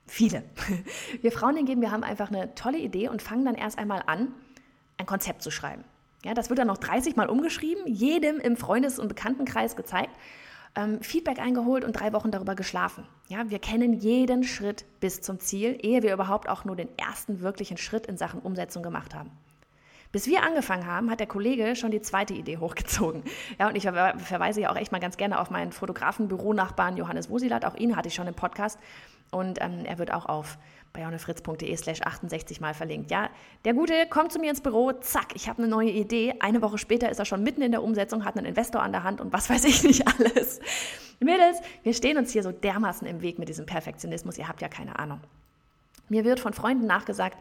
viele. 0.06 0.44
Wir 1.20 1.32
Frauen 1.32 1.56
hingegen, 1.56 1.82
wir 1.82 1.90
haben 1.90 2.04
einfach 2.04 2.30
eine 2.30 2.54
tolle 2.54 2.78
Idee 2.78 3.08
und 3.08 3.20
fangen 3.20 3.44
dann 3.44 3.56
erst 3.56 3.76
einmal 3.76 4.02
an, 4.06 4.32
ein 4.96 5.04
Konzept 5.04 5.42
zu 5.42 5.50
schreiben. 5.50 5.84
Ja, 6.24 6.32
das 6.32 6.48
wird 6.48 6.58
dann 6.58 6.68
noch 6.68 6.78
30 6.78 7.16
Mal 7.16 7.28
umgeschrieben, 7.28 7.86
jedem 7.86 8.38
im 8.38 8.56
Freundes- 8.56 8.98
und 8.98 9.08
Bekanntenkreis 9.08 9.76
gezeigt 9.76 10.16
ähm, 10.78 11.02
Feedback 11.02 11.40
eingeholt 11.40 11.84
und 11.84 11.92
drei 11.92 12.12
Wochen 12.12 12.30
darüber 12.30 12.54
geschlafen. 12.54 13.04
Ja, 13.28 13.50
wir 13.50 13.58
kennen 13.58 13.92
jeden 13.94 14.44
Schritt 14.44 14.84
bis 15.00 15.20
zum 15.20 15.40
Ziel, 15.40 15.78
ehe 15.82 16.02
wir 16.02 16.14
überhaupt 16.14 16.48
auch 16.48 16.64
nur 16.64 16.76
den 16.76 16.88
ersten 16.96 17.40
wirklichen 17.40 17.76
Schritt 17.76 18.06
in 18.06 18.16
Sachen 18.16 18.40
Umsetzung 18.40 18.82
gemacht 18.82 19.14
haben. 19.14 19.30
Bis 20.10 20.26
wir 20.26 20.42
angefangen 20.42 20.86
haben, 20.86 21.10
hat 21.10 21.20
der 21.20 21.26
Kollege 21.26 21.76
schon 21.76 21.90
die 21.90 22.00
zweite 22.00 22.32
Idee 22.32 22.56
hochgezogen. 22.58 23.22
Ja, 23.58 23.68
und 23.68 23.76
ich 23.76 23.82
verweise 23.82 24.60
ja 24.60 24.70
auch 24.70 24.76
echt 24.76 24.92
mal 24.92 25.00
ganz 25.00 25.18
gerne 25.18 25.38
auf 25.38 25.50
meinen 25.50 25.72
Fotografen-Büronachbarn 25.72 26.96
Johannes 26.96 27.28
Wosilat. 27.28 27.66
Auch 27.66 27.74
ihn 27.74 27.94
hatte 27.94 28.08
ich 28.08 28.14
schon 28.14 28.26
im 28.26 28.34
Podcast. 28.34 28.78
Und 29.30 29.58
ähm, 29.60 29.84
er 29.84 29.98
wird 29.98 30.12
auch 30.14 30.24
auf 30.24 30.56
bayonefritz.de 30.98 31.76
slash 31.76 32.02
68 32.02 32.60
mal 32.60 32.74
verlinkt. 32.74 33.10
Ja, 33.10 33.30
der 33.64 33.74
Gute 33.74 34.06
kommt 34.10 34.32
zu 34.32 34.38
mir 34.38 34.50
ins 34.50 34.60
Büro, 34.60 34.92
zack, 35.00 35.34
ich 35.34 35.48
habe 35.48 35.62
eine 35.62 35.68
neue 35.68 35.90
Idee. 35.90 36.34
Eine 36.40 36.60
Woche 36.60 36.78
später 36.78 37.08
ist 37.08 37.18
er 37.18 37.24
schon 37.24 37.42
mitten 37.42 37.62
in 37.62 37.70
der 37.70 37.82
Umsetzung, 37.82 38.24
hat 38.24 38.36
einen 38.36 38.46
Investor 38.46 38.82
an 38.82 38.92
der 38.92 39.04
Hand 39.04 39.20
und 39.20 39.32
was 39.32 39.48
weiß 39.48 39.64
ich 39.64 39.84
nicht 39.84 40.06
alles. 40.06 40.60
Mädels, 41.20 41.58
wir 41.82 41.94
stehen 41.94 42.18
uns 42.18 42.32
hier 42.32 42.42
so 42.42 42.52
dermaßen 42.52 43.06
im 43.06 43.22
Weg 43.22 43.38
mit 43.38 43.48
diesem 43.48 43.66
Perfektionismus, 43.66 44.38
ihr 44.38 44.48
habt 44.48 44.60
ja 44.60 44.68
keine 44.68 44.98
Ahnung. 44.98 45.20
Mir 46.08 46.24
wird 46.24 46.40
von 46.40 46.52
Freunden 46.52 46.86
nachgesagt, 46.86 47.38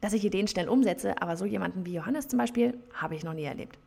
dass 0.00 0.12
ich 0.12 0.24
Ideen 0.24 0.48
schnell 0.48 0.68
umsetze, 0.68 1.20
aber 1.20 1.36
so 1.36 1.44
jemanden 1.44 1.86
wie 1.86 1.94
Johannes 1.94 2.28
zum 2.28 2.38
Beispiel 2.38 2.78
habe 2.94 3.14
ich 3.14 3.24
noch 3.24 3.34
nie 3.34 3.44
erlebt. 3.44 3.78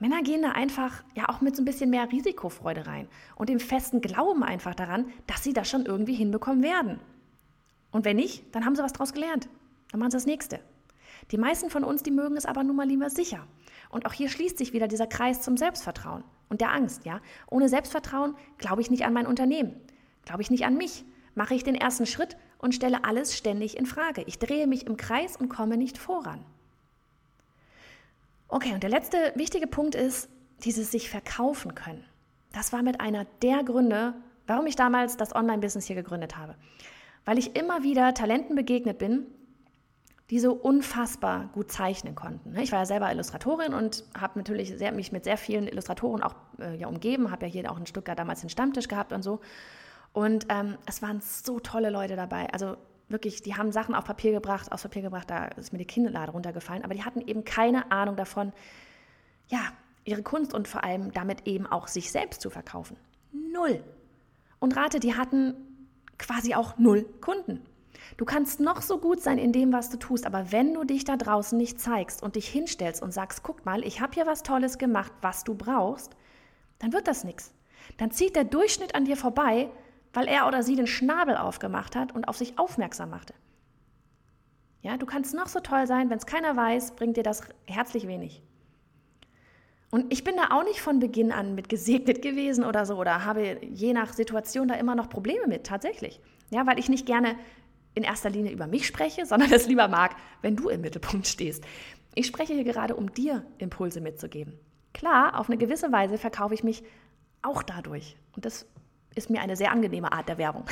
Männer 0.00 0.22
gehen 0.22 0.42
da 0.42 0.50
einfach 0.50 1.04
ja 1.14 1.28
auch 1.28 1.40
mit 1.40 1.54
so 1.54 1.62
ein 1.62 1.64
bisschen 1.64 1.90
mehr 1.90 2.10
Risikofreude 2.10 2.86
rein 2.86 3.08
und 3.36 3.48
dem 3.48 3.60
festen 3.60 4.00
Glauben 4.00 4.42
einfach 4.42 4.74
daran, 4.74 5.06
dass 5.26 5.44
sie 5.44 5.52
das 5.52 5.68
schon 5.68 5.86
irgendwie 5.86 6.14
hinbekommen 6.14 6.62
werden. 6.62 7.00
Und 7.94 8.04
wenn 8.04 8.16
nicht, 8.16 8.52
dann 8.52 8.64
haben 8.64 8.74
sie 8.74 8.82
was 8.82 8.92
draus 8.92 9.12
gelernt. 9.12 9.48
Dann 9.92 10.00
machen 10.00 10.10
sie 10.10 10.16
das 10.16 10.26
nächste. 10.26 10.58
Die 11.30 11.38
meisten 11.38 11.70
von 11.70 11.84
uns, 11.84 12.02
die 12.02 12.10
mögen 12.10 12.36
es 12.36 12.44
aber 12.44 12.64
nun 12.64 12.74
mal 12.74 12.88
lieber 12.88 13.08
sicher. 13.08 13.46
Und 13.88 14.04
auch 14.04 14.12
hier 14.12 14.28
schließt 14.28 14.58
sich 14.58 14.72
wieder 14.72 14.88
dieser 14.88 15.06
Kreis 15.06 15.42
zum 15.42 15.56
Selbstvertrauen 15.56 16.24
und 16.48 16.60
der 16.60 16.72
Angst, 16.72 17.04
ja? 17.04 17.20
Ohne 17.48 17.68
Selbstvertrauen 17.68 18.34
glaube 18.58 18.82
ich 18.82 18.90
nicht 18.90 19.04
an 19.04 19.12
mein 19.12 19.28
Unternehmen, 19.28 19.80
glaube 20.24 20.42
ich 20.42 20.50
nicht 20.50 20.64
an 20.64 20.76
mich, 20.76 21.04
mache 21.36 21.54
ich 21.54 21.62
den 21.62 21.76
ersten 21.76 22.04
Schritt 22.04 22.36
und 22.58 22.74
stelle 22.74 23.04
alles 23.04 23.36
ständig 23.36 23.76
in 23.76 23.86
Frage. 23.86 24.24
Ich 24.26 24.40
drehe 24.40 24.66
mich 24.66 24.88
im 24.88 24.96
Kreis 24.96 25.36
und 25.36 25.48
komme 25.48 25.76
nicht 25.76 25.96
voran. 25.96 26.44
Okay, 28.48 28.74
und 28.74 28.82
der 28.82 28.90
letzte 28.90 29.32
wichtige 29.36 29.68
Punkt 29.68 29.94
ist 29.94 30.28
dieses 30.64 30.90
sich 30.90 31.08
verkaufen 31.08 31.76
können. 31.76 32.04
Das 32.52 32.72
war 32.72 32.82
mit 32.82 33.00
einer 33.00 33.24
der 33.40 33.62
Gründe, 33.62 34.14
warum 34.48 34.66
ich 34.66 34.74
damals 34.74 35.16
das 35.16 35.32
Online-Business 35.32 35.86
hier 35.86 35.96
gegründet 35.96 36.36
habe 36.36 36.56
weil 37.24 37.38
ich 37.38 37.56
immer 37.56 37.82
wieder 37.82 38.14
Talenten 38.14 38.54
begegnet 38.54 38.98
bin, 38.98 39.26
die 40.30 40.40
so 40.40 40.52
unfassbar 40.52 41.50
gut 41.52 41.70
zeichnen 41.70 42.14
konnten. 42.14 42.56
Ich 42.56 42.72
war 42.72 42.80
ja 42.80 42.86
selber 42.86 43.10
Illustratorin 43.12 43.74
und 43.74 44.04
habe 44.18 44.38
natürlich 44.38 44.76
sehr, 44.76 44.92
mich 44.92 45.12
mit 45.12 45.24
sehr 45.24 45.36
vielen 45.36 45.68
Illustratoren 45.68 46.22
auch 46.22 46.34
äh, 46.58 46.76
ja, 46.76 46.88
umgeben, 46.88 47.30
habe 47.30 47.46
ja 47.46 47.52
hier 47.52 47.70
auch 47.70 47.78
in 47.78 47.86
Stuttgart 47.86 48.18
damals 48.18 48.40
den 48.40 48.48
Stammtisch 48.48 48.88
gehabt 48.88 49.12
und 49.12 49.22
so. 49.22 49.40
Und 50.12 50.46
ähm, 50.48 50.78
es 50.86 51.02
waren 51.02 51.20
so 51.20 51.60
tolle 51.60 51.90
Leute 51.90 52.16
dabei. 52.16 52.48
Also 52.52 52.76
wirklich, 53.08 53.42
die 53.42 53.54
haben 53.54 53.70
Sachen 53.70 53.94
auf 53.94 54.04
Papier 54.04 54.32
gebracht, 54.32 54.72
aus 54.72 54.82
Papier 54.82 55.02
gebracht, 55.02 55.28
da 55.28 55.46
ist 55.46 55.72
mir 55.72 55.78
die 55.78 55.84
Kinnlade 55.84 56.32
runtergefallen, 56.32 56.84
aber 56.84 56.94
die 56.94 57.04
hatten 57.04 57.20
eben 57.20 57.44
keine 57.44 57.90
Ahnung 57.90 58.16
davon, 58.16 58.52
ja, 59.48 59.60
ihre 60.04 60.22
Kunst 60.22 60.54
und 60.54 60.68
vor 60.68 60.84
allem 60.84 61.12
damit 61.12 61.46
eben 61.46 61.66
auch 61.66 61.88
sich 61.88 62.10
selbst 62.10 62.40
zu 62.40 62.50
verkaufen. 62.50 62.96
Null. 63.32 63.82
Und 64.58 64.76
rate, 64.76 65.00
die 65.00 65.14
hatten 65.14 65.54
quasi 66.18 66.54
auch 66.54 66.78
null 66.78 67.04
Kunden. 67.20 67.64
Du 68.16 68.24
kannst 68.24 68.60
noch 68.60 68.82
so 68.82 68.98
gut 68.98 69.20
sein 69.20 69.38
in 69.38 69.52
dem, 69.52 69.72
was 69.72 69.90
du 69.90 69.98
tust, 69.98 70.26
aber 70.26 70.52
wenn 70.52 70.74
du 70.74 70.84
dich 70.84 71.04
da 71.04 71.16
draußen 71.16 71.58
nicht 71.58 71.80
zeigst 71.80 72.22
und 72.22 72.36
dich 72.36 72.48
hinstellst 72.48 73.02
und 73.02 73.12
sagst, 73.12 73.42
guck 73.42 73.64
mal, 73.64 73.82
ich 73.84 74.00
habe 74.00 74.12
hier 74.14 74.26
was 74.26 74.42
Tolles 74.42 74.78
gemacht, 74.78 75.12
was 75.20 75.42
du 75.42 75.54
brauchst, 75.54 76.14
dann 76.78 76.92
wird 76.92 77.08
das 77.08 77.24
nichts. 77.24 77.52
Dann 77.96 78.10
zieht 78.10 78.36
der 78.36 78.44
Durchschnitt 78.44 78.94
an 78.94 79.04
dir 79.04 79.16
vorbei, 79.16 79.70
weil 80.12 80.28
er 80.28 80.46
oder 80.46 80.62
sie 80.62 80.76
den 80.76 80.86
Schnabel 80.86 81.36
aufgemacht 81.36 81.96
hat 81.96 82.14
und 82.14 82.28
auf 82.28 82.36
sich 82.36 82.58
aufmerksam 82.58 83.10
machte. 83.10 83.34
Ja, 84.82 84.96
du 84.96 85.06
kannst 85.06 85.34
noch 85.34 85.48
so 85.48 85.60
toll 85.60 85.86
sein, 85.86 86.10
wenn 86.10 86.18
es 86.18 86.26
keiner 86.26 86.56
weiß, 86.56 86.92
bringt 86.92 87.16
dir 87.16 87.22
das 87.22 87.42
herzlich 87.66 88.06
wenig. 88.06 88.42
Und 89.94 90.12
ich 90.12 90.24
bin 90.24 90.34
da 90.34 90.48
auch 90.50 90.64
nicht 90.64 90.80
von 90.80 90.98
Beginn 90.98 91.30
an 91.30 91.54
mit 91.54 91.68
gesegnet 91.68 92.20
gewesen 92.20 92.64
oder 92.64 92.84
so 92.84 92.96
oder 92.96 93.24
habe 93.24 93.60
je 93.62 93.92
nach 93.92 94.12
Situation 94.12 94.66
da 94.66 94.74
immer 94.74 94.96
noch 94.96 95.08
Probleme 95.08 95.46
mit, 95.46 95.68
tatsächlich. 95.68 96.20
Ja, 96.50 96.66
weil 96.66 96.80
ich 96.80 96.88
nicht 96.88 97.06
gerne 97.06 97.36
in 97.94 98.02
erster 98.02 98.28
Linie 98.28 98.50
über 98.50 98.66
mich 98.66 98.88
spreche, 98.88 99.24
sondern 99.26 99.52
es 99.52 99.68
lieber 99.68 99.86
mag, 99.86 100.16
wenn 100.42 100.56
du 100.56 100.68
im 100.68 100.80
Mittelpunkt 100.80 101.28
stehst. 101.28 101.62
Ich 102.16 102.26
spreche 102.26 102.54
hier 102.54 102.64
gerade, 102.64 102.96
um 102.96 103.14
dir 103.14 103.46
Impulse 103.58 104.00
mitzugeben. 104.00 104.58
Klar, 104.94 105.38
auf 105.38 105.48
eine 105.48 105.58
gewisse 105.58 105.92
Weise 105.92 106.18
verkaufe 106.18 106.54
ich 106.54 106.64
mich 106.64 106.82
auch 107.42 107.62
dadurch. 107.62 108.16
Und 108.34 108.44
das 108.46 108.66
ist 109.14 109.30
mir 109.30 109.42
eine 109.42 109.54
sehr 109.54 109.70
angenehme 109.70 110.10
Art 110.10 110.28
der 110.28 110.38
Werbung. 110.38 110.64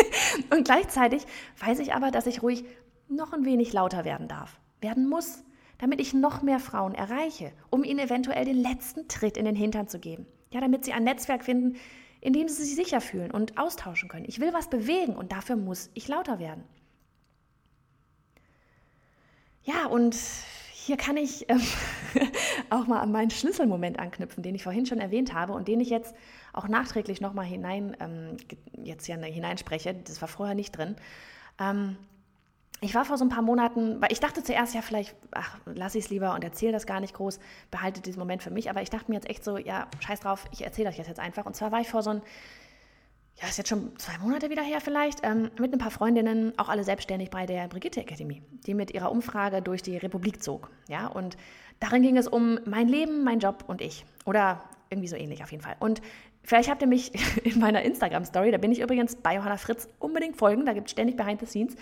und 0.50 0.66
gleichzeitig 0.66 1.24
weiß 1.58 1.78
ich 1.78 1.94
aber, 1.94 2.10
dass 2.10 2.26
ich 2.26 2.42
ruhig 2.42 2.66
noch 3.08 3.32
ein 3.32 3.46
wenig 3.46 3.72
lauter 3.72 4.04
werden 4.04 4.28
darf, 4.28 4.60
werden 4.82 5.08
muss, 5.08 5.42
damit 5.78 6.00
ich 6.00 6.12
noch 6.12 6.42
mehr 6.42 6.60
Frauen 6.60 6.94
erreiche, 6.94 7.52
um 7.70 7.84
ihnen 7.84 8.00
eventuell 8.00 8.44
den 8.44 8.56
letzten 8.56 9.08
Tritt 9.08 9.36
in 9.36 9.44
den 9.44 9.56
Hintern 9.56 9.88
zu 9.88 9.98
geben. 9.98 10.26
Ja, 10.50 10.60
damit 10.60 10.84
sie 10.84 10.92
ein 10.92 11.04
Netzwerk 11.04 11.44
finden, 11.44 11.76
in 12.20 12.32
dem 12.32 12.48
sie 12.48 12.64
sich 12.64 12.74
sicher 12.74 13.00
fühlen 13.00 13.30
und 13.30 13.58
austauschen 13.58 14.08
können. 14.08 14.24
Ich 14.26 14.40
will 14.40 14.52
was 14.52 14.68
bewegen 14.68 15.14
und 15.14 15.32
dafür 15.32 15.56
muss 15.56 15.90
ich 15.94 16.08
lauter 16.08 16.38
werden. 16.38 16.64
Ja, 19.62 19.86
und 19.86 20.16
hier 20.72 20.96
kann 20.96 21.18
ich 21.18 21.48
ähm, 21.50 21.60
auch 22.70 22.86
mal 22.86 23.00
an 23.00 23.12
meinen 23.12 23.30
Schlüsselmoment 23.30 23.98
anknüpfen, 23.98 24.42
den 24.42 24.54
ich 24.54 24.62
vorhin 24.62 24.86
schon 24.86 24.98
erwähnt 24.98 25.34
habe 25.34 25.52
und 25.52 25.68
den 25.68 25.80
ich 25.80 25.90
jetzt 25.90 26.14
auch 26.54 26.66
nachträglich 26.66 27.20
nochmal 27.20 27.44
hinein, 27.44 27.94
ähm, 28.00 28.38
jetzt 28.82 29.04
hier 29.04 29.18
hineinspreche. 29.18 29.94
Das 29.94 30.20
war 30.22 30.28
vorher 30.28 30.54
nicht 30.54 30.72
drin. 30.76 30.96
Ähm, 31.60 31.98
ich 32.80 32.94
war 32.94 33.04
vor 33.04 33.18
so 33.18 33.24
ein 33.24 33.28
paar 33.28 33.42
Monaten, 33.42 34.00
weil 34.00 34.12
ich 34.12 34.20
dachte 34.20 34.42
zuerst, 34.42 34.74
ja, 34.74 34.82
vielleicht, 34.82 35.16
ach, 35.32 35.58
lass 35.66 35.94
ich 35.94 36.04
es 36.04 36.10
lieber 36.10 36.34
und 36.34 36.44
erzähle 36.44 36.72
das 36.72 36.86
gar 36.86 37.00
nicht 37.00 37.14
groß, 37.14 37.40
behalte 37.70 38.00
diesen 38.00 38.20
Moment 38.20 38.42
für 38.42 38.50
mich. 38.50 38.70
Aber 38.70 38.82
ich 38.82 38.90
dachte 38.90 39.10
mir 39.10 39.16
jetzt 39.16 39.28
echt 39.28 39.42
so, 39.42 39.56
ja, 39.56 39.88
scheiß 40.00 40.20
drauf, 40.20 40.44
ich 40.52 40.62
erzähle 40.62 40.88
euch 40.88 40.96
das 40.96 41.08
jetzt 41.08 41.20
einfach. 41.20 41.44
Und 41.44 41.56
zwar 41.56 41.72
war 41.72 41.80
ich 41.80 41.88
vor 41.88 42.02
so 42.02 42.10
ein, 42.10 42.22
ja, 43.40 43.48
ist 43.48 43.58
jetzt 43.58 43.68
schon 43.68 43.98
zwei 43.98 44.16
Monate 44.18 44.50
wieder 44.50 44.62
her 44.62 44.80
vielleicht, 44.80 45.20
ähm, 45.24 45.50
mit 45.58 45.72
ein 45.72 45.78
paar 45.78 45.90
Freundinnen, 45.90 46.56
auch 46.56 46.68
alle 46.68 46.84
selbstständig 46.84 47.30
bei 47.30 47.46
der 47.46 47.66
Brigitte 47.68 48.00
Akademie, 48.00 48.42
die 48.66 48.74
mit 48.74 48.92
ihrer 48.92 49.10
Umfrage 49.10 49.60
durch 49.60 49.82
die 49.82 49.96
Republik 49.96 50.42
zog. 50.42 50.70
Ja, 50.88 51.08
und 51.08 51.36
darin 51.80 52.02
ging 52.02 52.16
es 52.16 52.28
um 52.28 52.60
mein 52.64 52.88
Leben, 52.88 53.24
mein 53.24 53.40
Job 53.40 53.64
und 53.66 53.80
ich. 53.80 54.04
Oder 54.24 54.62
irgendwie 54.90 55.08
so 55.08 55.16
ähnlich 55.16 55.42
auf 55.42 55.50
jeden 55.50 55.62
Fall. 55.62 55.76
Und 55.80 56.00
Vielleicht 56.48 56.70
habt 56.70 56.82
ihr 56.82 56.88
mich 56.88 57.12
in 57.44 57.60
meiner 57.60 57.82
Instagram-Story, 57.82 58.50
da 58.50 58.58
bin 58.58 58.72
ich 58.72 58.80
übrigens 58.80 59.16
bei 59.16 59.36
Johanna 59.36 59.58
Fritz, 59.58 59.88
unbedingt 59.98 60.36
folgen, 60.36 60.66
da 60.66 60.72
gibt 60.72 60.88
es 60.88 60.92
ständig 60.92 61.16
Behind 61.16 61.38
the 61.40 61.46
Scenes 61.46 61.76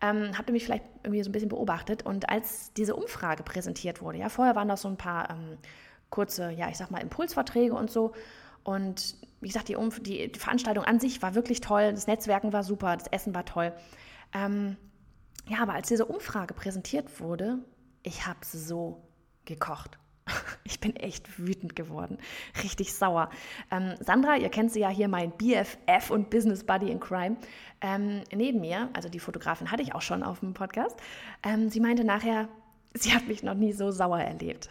ähm, 0.00 0.36
habt 0.36 0.48
ihr 0.48 0.52
mich 0.52 0.64
vielleicht 0.64 0.84
irgendwie 1.02 1.22
so 1.22 1.28
ein 1.28 1.32
bisschen 1.32 1.48
beobachtet. 1.48 2.04
Und 2.04 2.28
als 2.28 2.72
diese 2.74 2.94
Umfrage 2.94 3.42
präsentiert 3.42 4.00
wurde, 4.02 4.18
ja, 4.18 4.28
vorher 4.28 4.54
waren 4.54 4.68
das 4.68 4.82
so 4.82 4.88
ein 4.88 4.96
paar 4.96 5.30
ähm, 5.30 5.58
kurze, 6.10 6.50
ja, 6.50 6.68
ich 6.68 6.76
sag 6.76 6.90
mal, 6.90 7.02
Impulsverträge 7.02 7.74
und 7.74 7.90
so. 7.90 8.12
Und 8.62 9.16
wie 9.40 9.48
gesagt, 9.48 9.68
die, 9.68 9.76
Umf 9.76 10.00
die, 10.00 10.30
Veranstaltung 10.36 10.84
an 10.84 11.00
sich 11.00 11.22
war 11.22 11.34
wirklich 11.34 11.60
toll, 11.60 11.92
das 11.92 12.06
Netzwerken 12.06 12.52
war 12.52 12.62
super, 12.62 12.96
das 12.96 13.08
Essen 13.08 13.34
war 13.34 13.44
toll. 13.44 13.72
Ähm, 14.32 14.76
ja, 15.46 15.58
aber 15.62 15.74
als 15.74 15.88
diese 15.88 16.04
Umfrage 16.04 16.54
präsentiert 16.54 17.20
wurde, 17.20 17.58
ich 18.02 18.26
habe 18.26 18.40
so 18.42 19.02
gekocht. 19.46 19.98
Ich 20.68 20.80
bin 20.80 20.94
echt 20.96 21.38
wütend 21.38 21.74
geworden, 21.74 22.18
richtig 22.62 22.92
sauer. 22.92 23.30
Ähm, 23.70 23.94
Sandra, 24.00 24.36
ihr 24.36 24.50
kennt 24.50 24.70
sie 24.70 24.80
ja 24.80 24.90
hier, 24.90 25.08
mein 25.08 25.30
BFF 25.30 26.10
und 26.10 26.28
Business 26.28 26.62
Buddy 26.62 26.90
in 26.90 27.00
Crime, 27.00 27.38
ähm, 27.80 28.22
neben 28.34 28.60
mir, 28.60 28.90
also 28.92 29.08
die 29.08 29.18
Fotografin 29.18 29.70
hatte 29.70 29.82
ich 29.82 29.94
auch 29.94 30.02
schon 30.02 30.22
auf 30.22 30.40
dem 30.40 30.52
Podcast, 30.52 30.94
ähm, 31.42 31.70
sie 31.70 31.80
meinte 31.80 32.04
nachher, 32.04 32.48
sie 32.94 33.14
hat 33.14 33.26
mich 33.28 33.42
noch 33.42 33.54
nie 33.54 33.72
so 33.72 33.90
sauer 33.90 34.20
erlebt. 34.20 34.68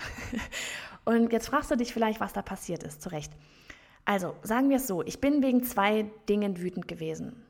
und 1.06 1.34
jetzt 1.34 1.48
fragst 1.48 1.72
du 1.72 1.76
dich 1.76 1.94
vielleicht, 1.94 2.20
was 2.20 2.32
da 2.32 2.44
passiert 2.44 2.84
ist, 2.84 3.02
zu 3.02 3.10
Recht. 3.10 3.34
Also, 4.06 4.36
sagen 4.44 4.70
wir 4.70 4.78
es 4.78 4.86
so, 4.86 5.04
ich 5.04 5.20
bin 5.20 5.42
wegen 5.42 5.64
zwei 5.64 6.06
Dingen 6.30 6.60
wütend 6.60 6.88
gewesen. 6.88 7.44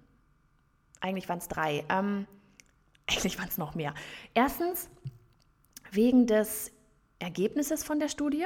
Eigentlich 1.01 1.27
waren 1.27 1.39
es 1.39 1.49
drei. 1.49 1.83
Ähm, 1.89 2.27
eigentlich 3.09 3.37
waren 3.37 3.49
es 3.49 3.57
noch 3.57 3.75
mehr. 3.75 3.93
Erstens, 4.33 4.89
wegen 5.91 6.27
des 6.27 6.71
Ergebnisses 7.19 7.83
von 7.83 7.99
der 7.99 8.09
Studie, 8.09 8.45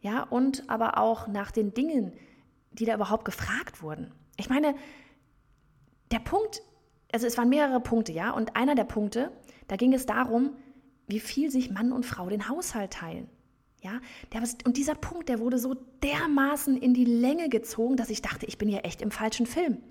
ja, 0.00 0.22
und 0.22 0.68
aber 0.68 0.98
auch 0.98 1.28
nach 1.28 1.50
den 1.50 1.72
Dingen, 1.72 2.12
die 2.72 2.84
da 2.84 2.94
überhaupt 2.94 3.24
gefragt 3.24 3.82
wurden. 3.82 4.12
Ich 4.36 4.48
meine, 4.50 4.74
der 6.10 6.18
Punkt, 6.18 6.62
also 7.12 7.26
es 7.26 7.38
waren 7.38 7.48
mehrere 7.48 7.80
Punkte, 7.80 8.12
ja, 8.12 8.30
und 8.30 8.56
einer 8.56 8.74
der 8.74 8.84
Punkte, 8.84 9.32
da 9.68 9.76
ging 9.76 9.92
es 9.94 10.06
darum, 10.06 10.56
wie 11.06 11.20
viel 11.20 11.50
sich 11.50 11.70
Mann 11.70 11.92
und 11.92 12.04
Frau 12.04 12.28
den 12.28 12.48
Haushalt 12.48 12.92
teilen. 12.92 13.28
Ja, 13.82 14.00
der, 14.32 14.42
und 14.64 14.76
dieser 14.78 14.94
Punkt, 14.94 15.28
der 15.28 15.38
wurde 15.40 15.58
so 15.58 15.74
dermaßen 16.02 16.76
in 16.76 16.94
die 16.94 17.04
Länge 17.04 17.50
gezogen, 17.50 17.96
dass 17.96 18.08
ich 18.08 18.22
dachte, 18.22 18.46
ich 18.46 18.56
bin 18.56 18.68
hier 18.68 18.84
echt 18.84 19.02
im 19.02 19.10
falschen 19.10 19.44
Film. 19.44 19.82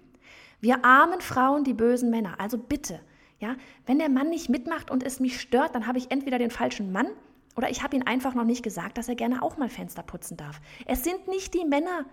Wir 0.59 0.83
armen 0.83 1.21
Frauen, 1.21 1.63
die 1.63 1.75
bösen 1.75 2.09
Männer. 2.09 2.39
Also 2.39 2.57
bitte, 2.57 2.99
ja, 3.39 3.55
wenn 3.85 3.99
der 3.99 4.09
Mann 4.09 4.29
nicht 4.29 4.49
mitmacht 4.49 4.89
und 4.89 5.03
es 5.03 5.19
mich 5.19 5.39
stört, 5.39 5.75
dann 5.75 5.85
habe 5.85 5.99
ich 5.99 6.09
entweder 6.09 6.39
den 6.39 6.49
falschen 6.49 6.91
Mann 6.91 7.07
oder 7.55 7.69
ich 7.69 7.83
habe 7.83 7.95
ihm 7.95 8.03
einfach 8.03 8.33
noch 8.33 8.45
nicht 8.45 8.63
gesagt, 8.63 8.97
dass 8.97 9.07
er 9.07 9.15
gerne 9.15 9.41
auch 9.41 9.57
mal 9.57 9.69
Fenster 9.69 10.03
putzen 10.03 10.37
darf. 10.37 10.59
Es 10.85 11.03
sind 11.03 11.27
nicht 11.27 11.53
die 11.53 11.65
Männer, 11.65 12.05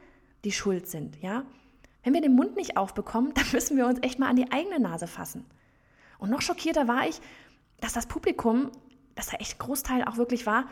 die 0.45 0.53
schuld 0.53 0.87
sind, 0.89 1.21
ja? 1.23 1.45
Wenn 2.03 2.15
wir 2.15 2.21
den 2.23 2.35
Mund 2.35 2.57
nicht 2.57 2.77
aufbekommen, 2.77 3.33
dann 3.35 3.47
müssen 3.53 3.77
wir 3.77 3.87
uns 3.87 3.99
echt 4.03 4.19
mal 4.19 4.29
an 4.29 4.37
die 4.37 4.51
eigene 4.53 4.81
Nase 4.81 5.07
fassen. 5.07 5.45
Und 6.19 6.31
noch 6.31 6.43
schockierter 6.43 6.89
war 6.89 7.09
ich, 7.09 7.21
dass 7.81 7.93
das 7.93 8.07
Publikum, 8.07 8.71
dass 9.15 9.29
da 9.29 9.37
echt 9.39 9.59
Großteil 9.59 10.05
auch 10.05 10.17
wirklich 10.17 10.47
war, 10.47 10.65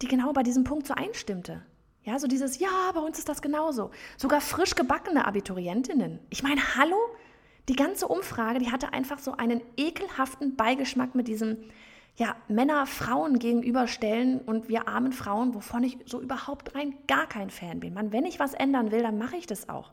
die 0.00 0.08
genau 0.08 0.32
bei 0.32 0.42
diesem 0.42 0.64
Punkt 0.64 0.86
so 0.86 0.94
einstimmte. 0.94 1.62
Ja, 2.04 2.18
so 2.18 2.26
dieses, 2.26 2.58
ja, 2.58 2.90
bei 2.94 3.00
uns 3.00 3.18
ist 3.18 3.28
das 3.28 3.42
genauso. 3.42 3.92
Sogar 4.16 4.40
frisch 4.40 4.74
gebackene 4.74 5.24
Abiturientinnen. 5.24 6.18
Ich 6.30 6.42
meine, 6.42 6.60
hallo? 6.76 6.96
Die 7.68 7.76
ganze 7.76 8.08
Umfrage, 8.08 8.58
die 8.58 8.72
hatte 8.72 8.92
einfach 8.92 9.20
so 9.20 9.36
einen 9.36 9.60
ekelhaften 9.76 10.56
Beigeschmack 10.56 11.14
mit 11.14 11.28
diesem, 11.28 11.58
ja, 12.16 12.36
Männer 12.48 12.86
Frauen 12.86 13.38
gegenüberstellen 13.38 14.40
und 14.40 14.68
wir 14.68 14.86
armen 14.86 15.12
Frauen, 15.12 15.54
wovon 15.54 15.82
ich 15.82 15.98
so 16.04 16.20
überhaupt 16.20 16.74
rein 16.74 16.94
gar 17.06 17.26
kein 17.26 17.50
Fan 17.50 17.80
bin. 17.80 17.94
Man, 17.94 18.12
wenn 18.12 18.26
ich 18.26 18.38
was 18.38 18.54
ändern 18.54 18.90
will, 18.90 19.02
dann 19.02 19.18
mache 19.18 19.36
ich 19.36 19.46
das 19.46 19.68
auch. 19.68 19.92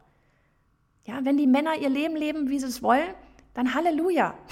Ja, 1.05 1.19
wenn 1.23 1.37
die 1.37 1.47
Männer 1.47 1.75
ihr 1.75 1.89
Leben 1.89 2.15
leben, 2.15 2.49
wie 2.49 2.59
sie 2.59 2.67
es 2.67 2.83
wollen, 2.83 3.13
dann 3.53 3.73
Halleluja. 3.73 4.35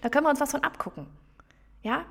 Da 0.00 0.08
können 0.08 0.24
wir 0.24 0.30
uns 0.30 0.40
was 0.40 0.50
von 0.50 0.64
abgucken. 0.64 1.06
Ja? 1.82 2.06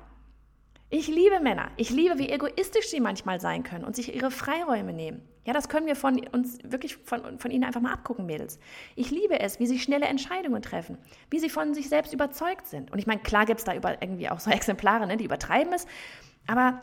Ich 0.88 1.08
liebe 1.08 1.40
Männer. 1.40 1.70
Ich 1.76 1.90
liebe, 1.90 2.16
wie 2.16 2.30
egoistisch 2.30 2.88
sie 2.88 3.00
manchmal 3.00 3.40
sein 3.40 3.64
können 3.64 3.84
und 3.84 3.96
sich 3.96 4.14
ihre 4.14 4.30
Freiräume 4.30 4.92
nehmen. 4.92 5.20
Ja, 5.46 5.52
das 5.52 5.68
können 5.68 5.86
wir 5.86 5.94
von 5.94 6.18
uns 6.32 6.58
wirklich 6.64 6.96
von, 6.96 7.38
von 7.38 7.50
ihnen 7.52 7.62
einfach 7.62 7.80
mal 7.80 7.92
abgucken, 7.92 8.26
Mädels. 8.26 8.58
Ich 8.96 9.12
liebe 9.12 9.38
es, 9.38 9.60
wie 9.60 9.66
sie 9.68 9.78
schnelle 9.78 10.06
Entscheidungen 10.06 10.60
treffen, 10.60 10.98
wie 11.30 11.38
sie 11.38 11.48
von 11.48 11.72
sich 11.72 11.88
selbst 11.88 12.12
überzeugt 12.12 12.66
sind. 12.66 12.90
Und 12.90 12.98
ich 12.98 13.06
meine, 13.06 13.20
klar 13.20 13.46
gibt 13.46 13.60
es 13.60 13.64
da 13.64 13.72
über, 13.72 14.02
irgendwie 14.02 14.28
auch 14.28 14.40
so 14.40 14.50
Exemplare, 14.56 15.06
ne, 15.06 15.16
die 15.16 15.24
übertreiben 15.24 15.72
es. 15.72 15.86
Aber 16.48 16.82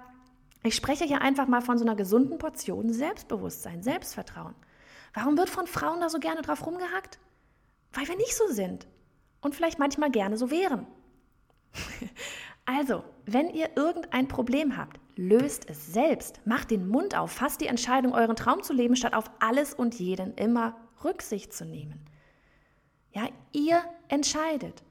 ich 0.63 0.75
spreche 0.75 1.03
hier 1.03 1.21
einfach 1.21 1.45
mal 1.45 1.59
von 1.59 1.77
so 1.77 1.83
einer 1.83 1.97
gesunden 1.97 2.37
Portion 2.37 2.93
Selbstbewusstsein, 2.93 3.83
Selbstvertrauen. 3.83 4.55
Warum 5.13 5.37
wird 5.37 5.49
von 5.49 5.67
Frauen 5.67 5.99
da 5.99 6.07
so 6.07 6.19
gerne 6.19 6.41
drauf 6.41 6.65
rumgehackt? 6.65 7.19
Weil 7.91 8.07
wir 8.07 8.15
nicht 8.15 8.33
so 8.33 8.47
sind 8.47 8.87
und 9.41 9.55
vielleicht 9.55 9.77
manchmal 9.77 10.09
gerne 10.09 10.37
so 10.37 10.49
wären. 10.49 10.87
also, 12.65 13.03
wenn 13.25 13.49
ihr 13.49 13.69
irgendein 13.75 14.27
Problem 14.27 14.77
habt, 14.77 14.99
löst 15.15 15.69
es 15.69 15.93
selbst. 15.93 16.39
Macht 16.45 16.71
den 16.71 16.87
Mund 16.87 17.17
auf, 17.17 17.31
fasst 17.31 17.61
die 17.61 17.67
Entscheidung, 17.67 18.13
euren 18.13 18.35
Traum 18.35 18.63
zu 18.63 18.73
leben, 18.73 18.95
statt 18.95 19.13
auf 19.13 19.29
alles 19.39 19.73
und 19.73 19.95
jeden 19.95 20.33
immer 20.35 20.77
Rücksicht 21.03 21.53
zu 21.53 21.65
nehmen. 21.65 22.05
Ja, 23.11 23.27
ihr 23.51 23.83
entscheidet. 24.07 24.83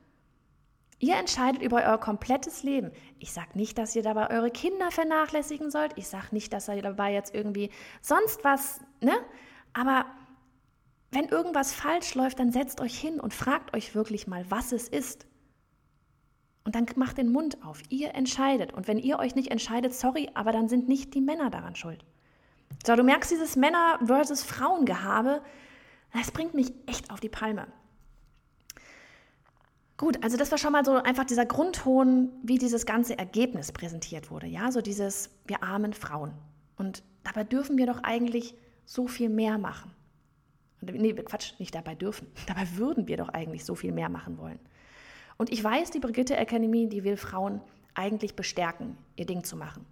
Ihr 0.98 1.16
entscheidet 1.16 1.62
über 1.62 1.78
euer 1.78 1.98
komplettes 1.98 2.62
Leben. 2.62 2.92
Ich 3.18 3.32
sage 3.32 3.50
nicht, 3.54 3.76
dass 3.76 3.96
ihr 3.96 4.04
dabei 4.04 4.30
eure 4.30 4.52
Kinder 4.52 4.92
vernachlässigen 4.92 5.70
sollt. 5.70 5.92
Ich 5.96 6.06
sage 6.06 6.28
nicht, 6.30 6.52
dass 6.52 6.68
ihr 6.68 6.80
dabei 6.80 7.12
jetzt 7.12 7.34
irgendwie 7.34 7.70
sonst 8.00 8.44
was, 8.44 8.80
ne? 9.00 9.14
Aber 9.72 10.04
wenn 11.10 11.28
irgendwas 11.28 11.72
falsch 11.72 12.14
läuft, 12.14 12.38
dann 12.38 12.52
setzt 12.52 12.80
euch 12.80 12.96
hin 12.96 13.18
und 13.18 13.34
fragt 13.34 13.74
euch 13.74 13.96
wirklich 13.96 14.28
mal, 14.28 14.48
was 14.48 14.70
es 14.70 14.88
ist. 14.88 15.26
Und 16.64 16.74
dann 16.74 16.86
macht 16.96 17.18
den 17.18 17.32
Mund 17.32 17.64
auf. 17.64 17.82
Ihr 17.88 18.14
entscheidet. 18.14 18.72
Und 18.72 18.86
wenn 18.86 18.98
ihr 18.98 19.18
euch 19.18 19.34
nicht 19.34 19.50
entscheidet, 19.50 19.94
sorry, 19.94 20.30
aber 20.34 20.52
dann 20.52 20.68
sind 20.68 20.88
nicht 20.88 21.14
die 21.14 21.20
Männer 21.20 21.50
daran 21.50 21.74
schuld. 21.74 22.04
So, 22.86 22.94
du 22.96 23.02
merkst 23.02 23.30
dieses 23.30 23.56
Männer 23.56 23.98
versus 24.04 24.42
Frauengehabe, 24.42 25.42
das 26.12 26.30
bringt 26.30 26.54
mich 26.54 26.72
echt 26.86 27.10
auf 27.10 27.20
die 27.20 27.28
Palme. 27.28 27.66
Gut, 29.96 30.22
also 30.22 30.36
das 30.36 30.50
war 30.50 30.58
schon 30.58 30.72
mal 30.72 30.84
so 30.84 30.94
einfach 30.94 31.24
dieser 31.24 31.46
Grundton, 31.46 32.30
wie 32.42 32.58
dieses 32.58 32.86
ganze 32.86 33.16
Ergebnis 33.18 33.70
präsentiert 33.72 34.30
wurde. 34.30 34.46
Ja, 34.46 34.72
so 34.72 34.80
dieses, 34.80 35.30
wir 35.46 35.62
armen 35.62 35.92
Frauen. 35.92 36.32
Und 36.76 37.04
dabei 37.22 37.44
dürfen 37.44 37.78
wir 37.78 37.86
doch 37.86 38.02
eigentlich 38.02 38.56
so 38.84 39.06
viel 39.06 39.28
mehr 39.28 39.58
machen. 39.58 39.92
Nee, 40.80 41.12
Quatsch, 41.12 41.52
nicht 41.60 41.74
dabei 41.74 41.94
dürfen. 41.94 42.26
Dabei 42.48 42.66
würden 42.74 43.06
wir 43.06 43.16
doch 43.16 43.28
eigentlich 43.28 43.64
so 43.64 43.76
viel 43.76 43.92
mehr 43.92 44.08
machen 44.08 44.38
wollen. 44.38 44.58
Und 45.38 45.50
ich 45.50 45.62
weiß, 45.62 45.90
die 45.90 46.00
Brigitte 46.00 46.36
Academy, 46.36 46.88
die 46.88 47.04
will 47.04 47.16
Frauen 47.16 47.60
eigentlich 47.94 48.36
bestärken, 48.36 48.96
ihr 49.16 49.26
Ding 49.26 49.44
zu 49.44 49.56
machen. 49.56 49.86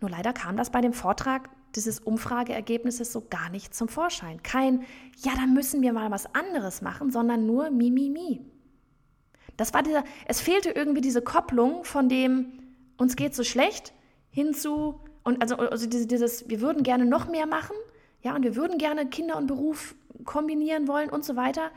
Nur 0.00 0.10
leider 0.10 0.32
kam 0.32 0.56
das 0.56 0.70
bei 0.70 0.80
dem 0.80 0.92
Vortrag 0.92 1.48
dieses 1.74 2.00
Umfrageergebnisses 2.00 3.12
so 3.12 3.26
gar 3.28 3.50
nicht 3.50 3.74
zum 3.74 3.88
Vorschein. 3.88 4.42
Kein, 4.42 4.84
ja, 5.18 5.32
dann 5.34 5.54
müssen 5.54 5.82
wir 5.82 5.92
mal 5.92 6.10
was 6.10 6.34
anderes 6.34 6.82
machen, 6.82 7.10
sondern 7.10 7.46
nur 7.46 7.70
mi, 7.70 7.90
mi, 7.90 8.10
mi. 8.10 8.40
Das 9.56 9.72
war 9.74 9.82
dieser, 9.82 10.04
es 10.26 10.40
fehlte 10.40 10.70
irgendwie 10.70 11.00
diese 11.00 11.22
Kopplung 11.22 11.84
von 11.84 12.08
dem, 12.08 12.52
uns 12.98 13.16
geht 13.16 13.34
so 13.34 13.44
schlecht, 13.44 13.92
hinzu, 14.30 15.00
und 15.22 15.42
also, 15.42 15.56
also 15.56 15.86
dieses, 15.86 16.48
wir 16.48 16.60
würden 16.60 16.82
gerne 16.82 17.06
noch 17.06 17.28
mehr 17.28 17.46
machen, 17.46 17.74
ja, 18.22 18.34
und 18.34 18.42
wir 18.42 18.56
würden 18.56 18.78
gerne 18.78 19.06
Kinder 19.06 19.36
und 19.36 19.46
Beruf 19.46 19.94
kombinieren 20.24 20.88
wollen 20.88 21.10
und 21.10 21.24
so 21.24 21.36
weiter. 21.36 21.70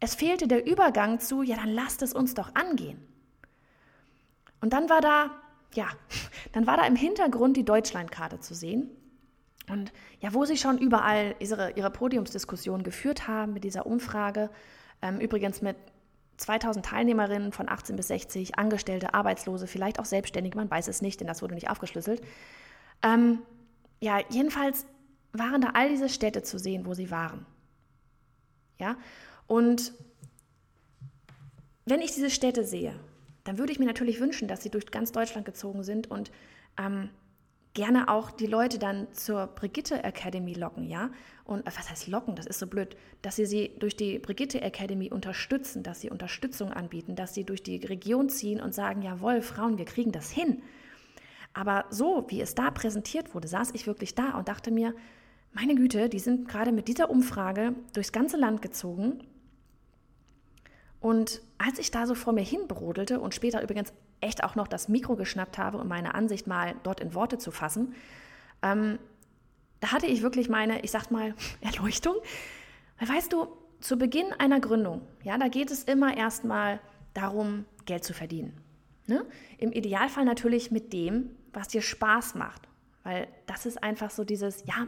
Es 0.00 0.14
fehlte 0.14 0.46
der 0.46 0.66
Übergang 0.66 1.20
zu, 1.20 1.42
ja, 1.42 1.56
dann 1.56 1.68
lasst 1.74 2.02
es 2.02 2.12
uns 2.12 2.34
doch 2.34 2.54
angehen. 2.54 2.98
Und 4.60 4.72
dann 4.72 4.88
war 4.88 5.00
da, 5.00 5.30
ja, 5.74 5.88
dann 6.52 6.66
war 6.66 6.76
da 6.76 6.86
im 6.86 6.96
Hintergrund 6.96 7.56
die 7.56 7.64
Deutschlandkarte 7.64 8.40
zu 8.40 8.54
sehen. 8.54 8.90
Und 9.68 9.92
ja, 10.20 10.32
wo 10.32 10.44
sie 10.44 10.56
schon 10.56 10.78
überall 10.78 11.34
ihre, 11.40 11.72
ihre 11.72 11.90
Podiumsdiskussion 11.90 12.82
geführt 12.82 13.28
haben 13.28 13.52
mit 13.52 13.64
dieser 13.64 13.86
Umfrage, 13.86 14.50
ähm, 15.02 15.20
übrigens 15.20 15.60
mit 15.60 15.76
2000 16.38 16.86
Teilnehmerinnen 16.86 17.52
von 17.52 17.68
18 17.68 17.96
bis 17.96 18.08
60, 18.08 18.58
Angestellte, 18.58 19.12
Arbeitslose, 19.12 19.66
vielleicht 19.66 19.98
auch 19.98 20.04
Selbstständige, 20.04 20.56
man 20.56 20.70
weiß 20.70 20.88
es 20.88 21.02
nicht, 21.02 21.20
denn 21.20 21.26
das 21.26 21.42
wurde 21.42 21.54
nicht 21.54 21.68
aufgeschlüsselt. 21.68 22.22
Ähm, 23.02 23.40
ja, 24.00 24.20
jedenfalls 24.30 24.86
waren 25.32 25.60
da 25.60 25.70
all 25.74 25.88
diese 25.88 26.08
Städte 26.08 26.42
zu 26.42 26.58
sehen, 26.58 26.86
wo 26.86 26.94
sie 26.94 27.10
waren. 27.10 27.44
Ja, 28.78 28.96
und 29.48 29.92
wenn 31.86 32.00
ich 32.00 32.12
diese 32.14 32.30
Städte 32.30 32.64
sehe, 32.64 32.94
dann 33.44 33.58
würde 33.58 33.72
ich 33.72 33.78
mir 33.78 33.86
natürlich 33.86 34.20
wünschen, 34.20 34.46
dass 34.46 34.62
sie 34.62 34.70
durch 34.70 34.86
ganz 34.90 35.10
Deutschland 35.10 35.46
gezogen 35.46 35.82
sind 35.82 36.10
und 36.10 36.30
ähm, 36.78 37.08
gerne 37.72 38.08
auch 38.08 38.30
die 38.30 38.46
Leute 38.46 38.78
dann 38.78 39.06
zur 39.12 39.46
Brigitte 39.46 40.04
Academy 40.04 40.52
locken, 40.52 40.86
ja? 40.88 41.10
Und 41.44 41.60
äh, 41.60 41.70
was 41.74 41.88
heißt 41.88 42.08
locken? 42.08 42.34
Das 42.36 42.46
ist 42.46 42.58
so 42.58 42.66
blöd, 42.66 42.96
dass 43.22 43.36
sie 43.36 43.46
sie 43.46 43.72
durch 43.78 43.96
die 43.96 44.18
Brigitte 44.18 44.60
Academy 44.60 45.10
unterstützen, 45.10 45.82
dass 45.82 46.00
sie 46.00 46.10
Unterstützung 46.10 46.72
anbieten, 46.72 47.16
dass 47.16 47.34
sie 47.34 47.44
durch 47.44 47.62
die 47.62 47.76
Region 47.78 48.28
ziehen 48.28 48.60
und 48.60 48.74
sagen, 48.74 49.00
jawohl, 49.02 49.40
Frauen, 49.40 49.78
wir 49.78 49.86
kriegen 49.86 50.12
das 50.12 50.30
hin. 50.30 50.62
Aber 51.54 51.86
so, 51.88 52.26
wie 52.28 52.40
es 52.40 52.54
da 52.54 52.70
präsentiert 52.70 53.34
wurde, 53.34 53.48
saß 53.48 53.70
ich 53.72 53.86
wirklich 53.86 54.14
da 54.14 54.36
und 54.36 54.48
dachte 54.48 54.70
mir, 54.70 54.94
meine 55.52 55.74
Güte, 55.74 56.08
die 56.08 56.18
sind 56.18 56.48
gerade 56.48 56.72
mit 56.72 56.88
dieser 56.88 57.08
Umfrage 57.08 57.74
durchs 57.94 58.12
ganze 58.12 58.36
Land 58.36 58.60
gezogen. 58.60 59.24
Und 61.00 61.40
als 61.58 61.78
ich 61.78 61.90
da 61.90 62.06
so 62.06 62.14
vor 62.14 62.32
mir 62.32 62.42
hin 62.42 62.66
brodelte 62.66 63.20
und 63.20 63.34
später 63.34 63.62
übrigens 63.62 63.92
echt 64.20 64.42
auch 64.42 64.56
noch 64.56 64.66
das 64.66 64.88
Mikro 64.88 65.16
geschnappt 65.16 65.58
habe, 65.58 65.78
um 65.78 65.88
meine 65.88 66.14
Ansicht 66.14 66.46
mal 66.46 66.74
dort 66.82 67.00
in 67.00 67.14
Worte 67.14 67.38
zu 67.38 67.50
fassen, 67.50 67.94
ähm, 68.62 68.98
da 69.80 69.92
hatte 69.92 70.06
ich 70.06 70.22
wirklich 70.22 70.48
meine, 70.48 70.80
ich 70.80 70.90
sag 70.90 71.10
mal, 71.10 71.34
Erleuchtung. 71.60 72.16
Weil 72.98 73.08
weißt 73.08 73.32
du, 73.32 73.46
zu 73.80 73.96
Beginn 73.96 74.32
einer 74.38 74.58
Gründung, 74.60 75.02
ja, 75.22 75.38
da 75.38 75.48
geht 75.48 75.70
es 75.70 75.84
immer 75.84 76.16
erstmal 76.16 76.80
darum, 77.14 77.64
Geld 77.86 78.04
zu 78.04 78.12
verdienen. 78.12 78.60
Ne? 79.06 79.24
Im 79.56 79.72
Idealfall 79.72 80.24
natürlich 80.24 80.70
mit 80.70 80.92
dem, 80.92 81.30
was 81.52 81.68
dir 81.68 81.80
Spaß 81.80 82.34
macht. 82.34 82.68
Weil 83.04 83.28
das 83.46 83.64
ist 83.64 83.82
einfach 83.82 84.10
so 84.10 84.24
dieses, 84.24 84.66
ja, 84.66 84.86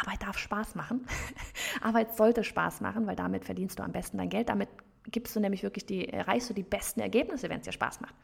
Arbeit 0.00 0.22
darf 0.22 0.38
Spaß 0.38 0.74
machen. 0.74 1.06
Arbeit 1.80 2.16
sollte 2.16 2.44
Spaß 2.44 2.80
machen, 2.80 3.06
weil 3.06 3.16
damit 3.16 3.44
verdienst 3.44 3.78
du 3.78 3.82
am 3.82 3.92
besten 3.92 4.18
dein 4.18 4.28
Geld. 4.28 4.48
Damit 4.48 4.68
gibst 5.10 5.34
du 5.36 5.40
nämlich 5.40 5.62
wirklich 5.62 5.86
die, 5.86 6.08
erreichst 6.08 6.50
du 6.50 6.54
die 6.54 6.62
besten 6.62 7.00
Ergebnisse, 7.00 7.48
wenn 7.48 7.60
es 7.60 7.64
dir 7.64 7.72
Spaß 7.72 8.00
macht. 8.00 8.14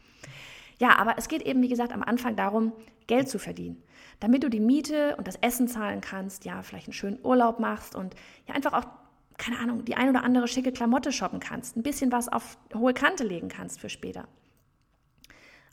Ja, 0.79 0.97
aber 0.97 1.17
es 1.17 1.27
geht 1.27 1.41
eben, 1.43 1.61
wie 1.61 1.69
gesagt, 1.69 1.93
am 1.93 2.03
Anfang 2.03 2.35
darum, 2.35 2.73
Geld 3.07 3.29
zu 3.29 3.39
verdienen. 3.39 3.81
Damit 4.19 4.43
du 4.43 4.49
die 4.49 4.59
Miete 4.59 5.15
und 5.17 5.27
das 5.27 5.35
Essen 5.37 5.67
zahlen 5.67 6.01
kannst, 6.01 6.45
ja, 6.45 6.61
vielleicht 6.63 6.87
einen 6.87 6.93
schönen 6.93 7.19
Urlaub 7.23 7.59
machst 7.59 7.95
und 7.95 8.15
ja, 8.47 8.55
einfach 8.55 8.73
auch, 8.73 8.85
keine 9.37 9.59
Ahnung, 9.59 9.85
die 9.85 9.95
ein 9.95 10.09
oder 10.09 10.23
andere 10.23 10.47
schicke 10.47 10.71
Klamotte 10.71 11.11
shoppen 11.11 11.39
kannst, 11.39 11.75
ein 11.75 11.83
bisschen 11.83 12.11
was 12.11 12.27
auf 12.27 12.57
hohe 12.73 12.93
Kante 12.93 13.23
legen 13.23 13.49
kannst 13.49 13.79
für 13.79 13.89
später. 13.89 14.27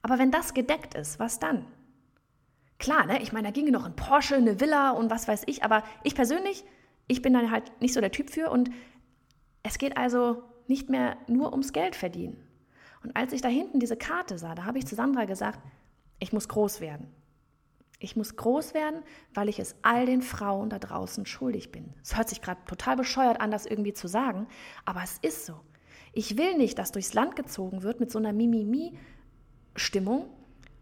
Aber 0.02 0.18
wenn 0.18 0.32
das 0.32 0.54
gedeckt 0.54 0.94
ist, 0.94 1.18
was 1.18 1.38
dann? 1.38 1.64
Klar, 2.78 3.06
ne? 3.06 3.22
ich 3.22 3.32
meine, 3.32 3.48
da 3.48 3.52
ginge 3.52 3.70
noch 3.70 3.84
ein 3.84 3.94
Porsche, 3.94 4.34
eine 4.34 4.60
Villa 4.60 4.90
und 4.90 5.10
was 5.10 5.28
weiß 5.28 5.44
ich, 5.46 5.62
aber 5.62 5.84
ich 6.02 6.16
persönlich, 6.16 6.64
ich 7.06 7.22
bin 7.22 7.32
dann 7.32 7.52
halt 7.52 7.80
nicht 7.80 7.94
so 7.94 8.00
der 8.00 8.10
Typ 8.10 8.30
für 8.30 8.50
und 8.50 8.70
es 9.62 9.78
geht 9.78 9.96
also 9.96 10.42
nicht 10.72 10.88
mehr 10.88 11.18
nur 11.28 11.52
ums 11.52 11.74
Geld 11.74 11.94
verdienen. 11.94 12.38
Und 13.02 13.14
als 13.14 13.34
ich 13.34 13.42
da 13.42 13.48
hinten 13.48 13.78
diese 13.78 13.96
Karte 13.96 14.38
sah, 14.38 14.54
da 14.54 14.64
habe 14.64 14.78
ich 14.78 14.86
zu 14.86 14.94
Sandra 14.94 15.26
gesagt, 15.26 15.60
ich 16.18 16.32
muss 16.32 16.48
groß 16.48 16.80
werden. 16.80 17.08
Ich 17.98 18.16
muss 18.16 18.36
groß 18.36 18.72
werden, 18.72 19.02
weil 19.34 19.50
ich 19.50 19.58
es 19.58 19.76
all 19.82 20.06
den 20.06 20.22
Frauen 20.22 20.70
da 20.70 20.78
draußen 20.78 21.26
schuldig 21.26 21.72
bin. 21.72 21.92
Es 22.02 22.16
hört 22.16 22.30
sich 22.30 22.40
gerade 22.40 22.64
total 22.66 22.96
bescheuert 22.96 23.40
an, 23.42 23.50
das 23.50 23.66
irgendwie 23.66 23.92
zu 23.92 24.08
sagen, 24.08 24.46
aber 24.86 25.02
es 25.04 25.18
ist 25.20 25.44
so. 25.44 25.60
Ich 26.14 26.38
will 26.38 26.56
nicht, 26.56 26.78
dass 26.78 26.90
durchs 26.90 27.12
Land 27.12 27.36
gezogen 27.36 27.82
wird 27.82 28.00
mit 28.00 28.10
so 28.10 28.18
einer 28.18 28.32
Mimimi-Stimmung, 28.32 30.30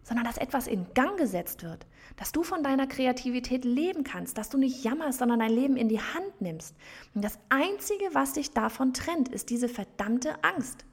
sondern 0.02 0.24
dass 0.24 0.38
etwas 0.38 0.66
in 0.66 0.86
Gang 0.94 1.16
gesetzt 1.16 1.62
wird, 1.62 1.86
dass 2.16 2.32
du 2.32 2.42
von 2.42 2.62
deiner 2.62 2.86
Kreativität 2.86 3.64
leben 3.64 4.04
kannst, 4.04 4.38
dass 4.38 4.48
du 4.48 4.58
nicht 4.58 4.84
jammerst, 4.84 5.18
sondern 5.18 5.40
dein 5.40 5.52
Leben 5.52 5.76
in 5.76 5.88
die 5.88 6.00
Hand 6.00 6.40
nimmst. 6.40 6.74
Und 7.14 7.22
das 7.24 7.38
Einzige, 7.48 8.06
was 8.12 8.32
dich 8.32 8.52
davon 8.52 8.92
trennt, 8.92 9.28
ist 9.28 9.50
diese 9.50 9.68
verdammte 9.68 10.42
Angst, 10.42 10.84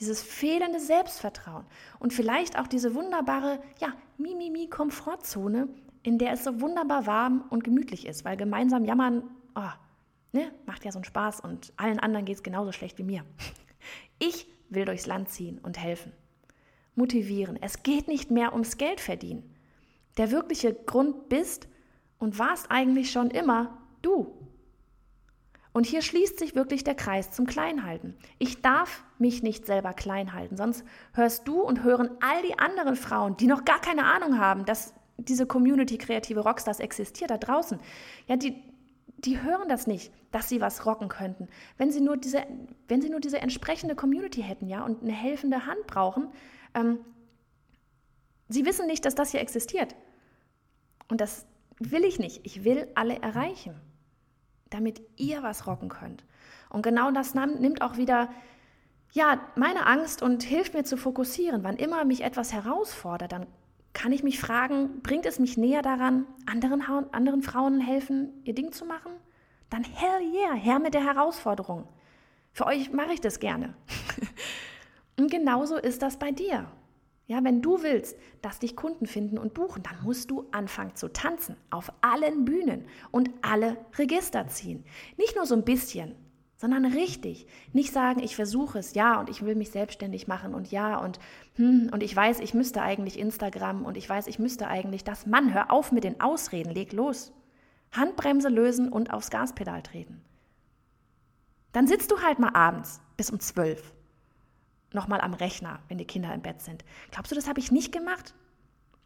dieses 0.00 0.22
fehlende 0.22 0.80
Selbstvertrauen 0.80 1.64
und 1.98 2.12
vielleicht 2.12 2.58
auch 2.58 2.66
diese 2.66 2.94
wunderbare, 2.94 3.60
ja, 3.80 3.94
Mimimi-Komfortzone, 4.18 5.68
in 6.02 6.18
der 6.18 6.32
es 6.32 6.44
so 6.44 6.60
wunderbar 6.60 7.06
warm 7.06 7.44
und 7.50 7.64
gemütlich 7.64 8.06
ist, 8.06 8.24
weil 8.24 8.36
gemeinsam 8.36 8.84
jammern, 8.84 9.22
oh, 9.54 9.72
ne, 10.32 10.52
macht 10.66 10.84
ja 10.84 10.92
so 10.92 10.98
einen 10.98 11.04
Spaß 11.04 11.40
und 11.40 11.72
allen 11.76 11.98
anderen 11.98 12.26
geht 12.26 12.36
es 12.36 12.42
genauso 12.42 12.72
schlecht 12.72 12.98
wie 12.98 13.04
mir. 13.04 13.24
Ich 14.18 14.46
will 14.68 14.84
durchs 14.84 15.06
Land 15.06 15.28
ziehen 15.28 15.58
und 15.58 15.78
helfen 15.78 16.12
motivieren. 16.94 17.58
Es 17.60 17.82
geht 17.82 18.08
nicht 18.08 18.30
mehr 18.30 18.52
ums 18.52 18.76
Geld 18.76 19.00
verdienen. 19.00 19.54
Der 20.16 20.30
wirkliche 20.30 20.74
Grund 20.74 21.28
bist 21.28 21.68
und 22.18 22.38
warst 22.38 22.70
eigentlich 22.70 23.10
schon 23.10 23.30
immer 23.30 23.78
du. 24.02 24.32
Und 25.72 25.86
hier 25.86 26.02
schließt 26.02 26.38
sich 26.38 26.54
wirklich 26.54 26.84
der 26.84 26.94
Kreis 26.94 27.32
zum 27.32 27.46
Kleinhalten. 27.46 28.14
Ich 28.38 28.62
darf 28.62 29.04
mich 29.18 29.42
nicht 29.42 29.66
selber 29.66 29.92
klein 29.92 30.32
halten, 30.32 30.56
sonst 30.56 30.84
hörst 31.14 31.48
du 31.48 31.60
und 31.60 31.82
hören 31.82 32.10
all 32.20 32.42
die 32.42 32.56
anderen 32.58 32.94
Frauen, 32.94 33.36
die 33.36 33.48
noch 33.48 33.64
gar 33.64 33.80
keine 33.80 34.04
Ahnung 34.04 34.38
haben, 34.38 34.64
dass 34.64 34.94
diese 35.16 35.46
Community 35.46 35.98
kreative 35.98 36.40
Rockstars 36.40 36.78
existiert 36.78 37.32
da 37.32 37.38
draußen. 37.38 37.80
Ja, 38.28 38.36
die, 38.36 38.62
die 39.18 39.42
hören 39.42 39.68
das 39.68 39.88
nicht, 39.88 40.12
dass 40.30 40.48
sie 40.48 40.60
was 40.60 40.86
rocken 40.86 41.08
könnten. 41.08 41.48
Wenn 41.76 41.90
sie 41.90 42.00
nur 42.00 42.16
diese, 42.16 42.44
wenn 42.86 43.02
sie 43.02 43.10
nur 43.10 43.20
diese 43.20 43.40
entsprechende 43.40 43.96
Community 43.96 44.42
hätten, 44.42 44.68
ja, 44.68 44.84
und 44.84 45.02
eine 45.02 45.12
helfende 45.12 45.66
Hand 45.66 45.88
brauchen, 45.88 46.28
ähm, 46.74 46.98
sie 48.48 48.64
wissen 48.64 48.86
nicht, 48.86 49.04
dass 49.04 49.14
das 49.14 49.30
hier 49.30 49.40
existiert. 49.40 49.94
Und 51.08 51.20
das 51.20 51.46
will 51.78 52.04
ich 52.04 52.18
nicht. 52.18 52.40
Ich 52.44 52.64
will 52.64 52.88
alle 52.94 53.20
erreichen, 53.20 53.80
damit 54.70 55.02
ihr 55.16 55.42
was 55.42 55.66
rocken 55.66 55.88
könnt. 55.88 56.24
Und 56.70 56.82
genau 56.82 57.10
das 57.10 57.34
nimmt 57.34 57.82
auch 57.82 57.96
wieder 57.96 58.30
ja, 59.12 59.40
meine 59.54 59.86
Angst 59.86 60.22
und 60.22 60.42
hilft 60.42 60.74
mir 60.74 60.82
zu 60.82 60.96
fokussieren. 60.96 61.62
Wann 61.62 61.76
immer 61.76 62.04
mich 62.04 62.22
etwas 62.22 62.52
herausfordert, 62.52 63.30
dann 63.30 63.46
kann 63.92 64.10
ich 64.10 64.24
mich 64.24 64.40
fragen, 64.40 65.02
bringt 65.02 65.24
es 65.24 65.38
mich 65.38 65.56
näher 65.56 65.82
daran, 65.82 66.26
anderen, 66.46 66.82
anderen 67.12 67.42
Frauen 67.42 67.80
helfen, 67.80 68.30
ihr 68.42 68.54
Ding 68.54 68.72
zu 68.72 68.84
machen? 68.84 69.12
Dann 69.70 69.84
hell 69.84 70.20
yeah, 70.20 70.52
her 70.54 70.80
mit 70.80 70.94
der 70.94 71.04
Herausforderung. 71.04 71.88
Für 72.52 72.66
euch 72.66 72.92
mache 72.92 73.12
ich 73.12 73.20
das 73.20 73.38
gerne. 73.38 73.74
Und 75.18 75.30
genauso 75.30 75.76
ist 75.76 76.02
das 76.02 76.18
bei 76.18 76.32
dir. 76.32 76.70
Ja, 77.26 77.42
wenn 77.42 77.62
du 77.62 77.82
willst, 77.82 78.18
dass 78.42 78.58
dich 78.58 78.76
Kunden 78.76 79.06
finden 79.06 79.38
und 79.38 79.54
buchen, 79.54 79.82
dann 79.82 80.02
musst 80.02 80.30
du 80.30 80.46
anfangen 80.52 80.94
zu 80.94 81.08
tanzen 81.08 81.56
auf 81.70 81.90
allen 82.02 82.44
Bühnen 82.44 82.84
und 83.12 83.30
alle 83.40 83.78
Register 83.96 84.46
ziehen. 84.48 84.84
Nicht 85.16 85.34
nur 85.34 85.46
so 85.46 85.54
ein 85.54 85.64
bisschen, 85.64 86.14
sondern 86.56 86.84
richtig. 86.84 87.46
Nicht 87.72 87.92
sagen, 87.92 88.22
ich 88.22 88.36
versuche 88.36 88.78
es, 88.78 88.94
ja, 88.94 89.18
und 89.18 89.30
ich 89.30 89.42
will 89.42 89.54
mich 89.54 89.70
selbstständig 89.70 90.28
machen 90.28 90.54
und 90.54 90.70
ja, 90.70 90.98
und 90.98 91.18
hm, 91.54 91.88
und 91.92 92.02
ich 92.02 92.14
weiß, 92.14 92.40
ich 92.40 92.52
müsste 92.52 92.82
eigentlich 92.82 93.18
Instagram 93.18 93.86
und 93.86 93.96
ich 93.96 94.06
weiß, 94.06 94.26
ich 94.26 94.38
müsste 94.38 94.68
eigentlich 94.68 95.02
das. 95.02 95.24
Mann, 95.24 95.54
hör 95.54 95.70
auf 95.70 95.92
mit 95.92 96.04
den 96.04 96.20
Ausreden, 96.20 96.74
leg 96.74 96.92
los. 96.92 97.32
Handbremse 97.90 98.48
lösen 98.48 98.90
und 98.90 99.12
aufs 99.12 99.30
Gaspedal 99.30 99.82
treten. 99.82 100.20
Dann 101.72 101.86
sitzt 101.86 102.10
du 102.10 102.20
halt 102.20 102.38
mal 102.38 102.54
abends 102.54 103.00
bis 103.16 103.30
um 103.30 103.40
zwölf 103.40 103.94
nochmal 104.94 105.20
am 105.20 105.34
Rechner, 105.34 105.80
wenn 105.88 105.98
die 105.98 106.06
Kinder 106.06 106.32
im 106.32 106.42
Bett 106.42 106.60
sind. 106.60 106.84
Glaubst 107.10 107.32
du, 107.32 107.36
das 107.36 107.48
habe 107.48 107.60
ich 107.60 107.70
nicht 107.70 107.92
gemacht? 107.92 108.34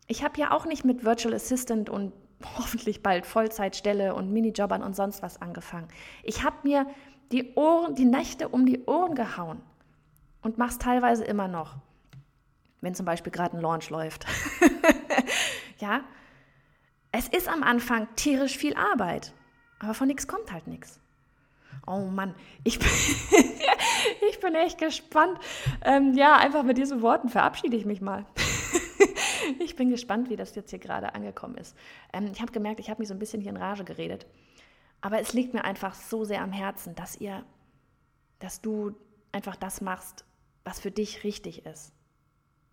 Ich 0.06 0.22
habe 0.22 0.40
ja 0.40 0.52
auch 0.52 0.64
nicht 0.64 0.84
mit 0.84 1.04
Virtual 1.04 1.34
Assistant 1.34 1.90
und 1.90 2.12
hoffentlich 2.58 3.02
bald 3.02 3.26
Vollzeitstelle 3.26 4.14
und 4.14 4.32
Minijobbern 4.32 4.82
und 4.82 4.94
sonst 4.94 5.22
was 5.22 5.40
angefangen. 5.40 5.88
Ich 6.22 6.44
habe 6.44 6.56
mir 6.62 6.86
die 7.32 7.54
Ohren, 7.54 7.94
die 7.94 8.04
Nächte 8.04 8.48
um 8.48 8.64
die 8.64 8.84
Ohren 8.86 9.14
gehauen 9.14 9.60
und 10.42 10.58
mache 10.58 10.70
es 10.70 10.78
teilweise 10.78 11.24
immer 11.24 11.48
noch, 11.48 11.76
wenn 12.80 12.94
zum 12.94 13.04
Beispiel 13.04 13.32
gerade 13.32 13.56
ein 13.56 13.60
Launch 13.60 13.90
läuft. 13.90 14.24
ja, 15.78 16.00
es 17.12 17.28
ist 17.28 17.48
am 17.48 17.62
Anfang 17.62 18.08
tierisch 18.16 18.56
viel 18.56 18.76
Arbeit, 18.76 19.34
aber 19.78 19.94
von 19.94 20.06
nichts 20.06 20.26
kommt 20.26 20.52
halt 20.52 20.66
nichts. 20.66 21.00
Oh 21.86 22.06
Mann, 22.06 22.34
ich 22.64 22.78
bin, 22.78 22.88
ich 24.28 24.40
bin 24.40 24.54
echt 24.54 24.78
gespannt. 24.78 25.38
Ähm, 25.84 26.14
ja, 26.14 26.36
einfach 26.36 26.62
mit 26.62 26.78
diesen 26.78 27.02
Worten 27.02 27.28
verabschiede 27.28 27.76
ich 27.76 27.84
mich 27.84 28.00
mal. 28.00 28.26
ich 29.58 29.76
bin 29.76 29.90
gespannt, 29.90 30.30
wie 30.30 30.36
das 30.36 30.54
jetzt 30.54 30.70
hier 30.70 30.78
gerade 30.78 31.14
angekommen 31.14 31.56
ist. 31.56 31.76
Ähm, 32.12 32.30
ich 32.32 32.40
habe 32.40 32.52
gemerkt, 32.52 32.80
ich 32.80 32.90
habe 32.90 33.00
mich 33.00 33.08
so 33.08 33.14
ein 33.14 33.18
bisschen 33.18 33.40
hier 33.40 33.50
in 33.50 33.56
Rage 33.56 33.84
geredet. 33.84 34.26
Aber 35.00 35.20
es 35.20 35.32
liegt 35.32 35.54
mir 35.54 35.64
einfach 35.64 35.94
so 35.94 36.24
sehr 36.24 36.42
am 36.42 36.52
Herzen, 36.52 36.94
dass 36.94 37.16
ihr, 37.16 37.44
dass 38.40 38.60
du 38.60 38.94
einfach 39.32 39.56
das 39.56 39.80
machst, 39.80 40.24
was 40.64 40.80
für 40.80 40.90
dich 40.90 41.24
richtig 41.24 41.64
ist. 41.66 41.92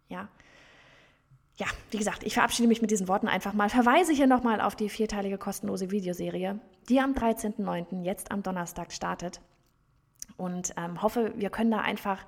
Ja. 0.09 0.27
Ja, 1.57 1.67
wie 1.91 1.97
gesagt, 1.97 2.23
ich 2.23 2.33
verabschiede 2.33 2.67
mich 2.67 2.81
mit 2.81 2.91
diesen 2.91 3.07
Worten 3.07 3.27
einfach 3.27 3.53
mal. 3.53 3.69
Verweise 3.69 4.11
hier 4.11 4.27
nochmal 4.27 4.59
auf 4.59 4.75
die 4.75 4.89
vierteilige 4.89 5.37
kostenlose 5.37 5.89
Videoserie, 5.89 6.59
die 6.89 6.99
am 6.99 7.13
13.09. 7.13 8.03
jetzt 8.03 8.31
am 8.31 8.43
Donnerstag 8.43 8.91
startet. 8.91 9.39
Und 10.37 10.73
ähm, 10.77 11.01
hoffe, 11.01 11.33
wir 11.35 11.49
können 11.49 11.71
da 11.71 11.79
einfach 11.79 12.25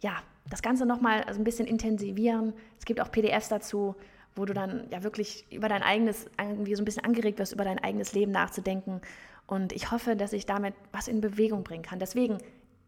ja, 0.00 0.16
das 0.48 0.62
Ganze 0.62 0.86
nochmal 0.86 1.22
also 1.24 1.40
ein 1.40 1.44
bisschen 1.44 1.66
intensivieren. 1.66 2.54
Es 2.78 2.84
gibt 2.84 3.00
auch 3.00 3.10
PDFs 3.10 3.48
dazu, 3.48 3.94
wo 4.34 4.44
du 4.44 4.54
dann 4.54 4.86
ja 4.90 5.02
wirklich 5.02 5.46
über 5.50 5.68
dein 5.68 5.82
eigenes, 5.82 6.26
irgendwie 6.38 6.74
so 6.74 6.82
ein 6.82 6.84
bisschen 6.84 7.04
angeregt 7.04 7.38
wirst, 7.38 7.52
über 7.52 7.64
dein 7.64 7.78
eigenes 7.78 8.12
Leben 8.12 8.32
nachzudenken. 8.32 9.00
Und 9.46 9.72
ich 9.72 9.90
hoffe, 9.90 10.16
dass 10.16 10.32
ich 10.32 10.46
damit 10.46 10.74
was 10.92 11.08
in 11.08 11.20
Bewegung 11.20 11.64
bringen 11.64 11.82
kann. 11.82 11.98
Deswegen 11.98 12.38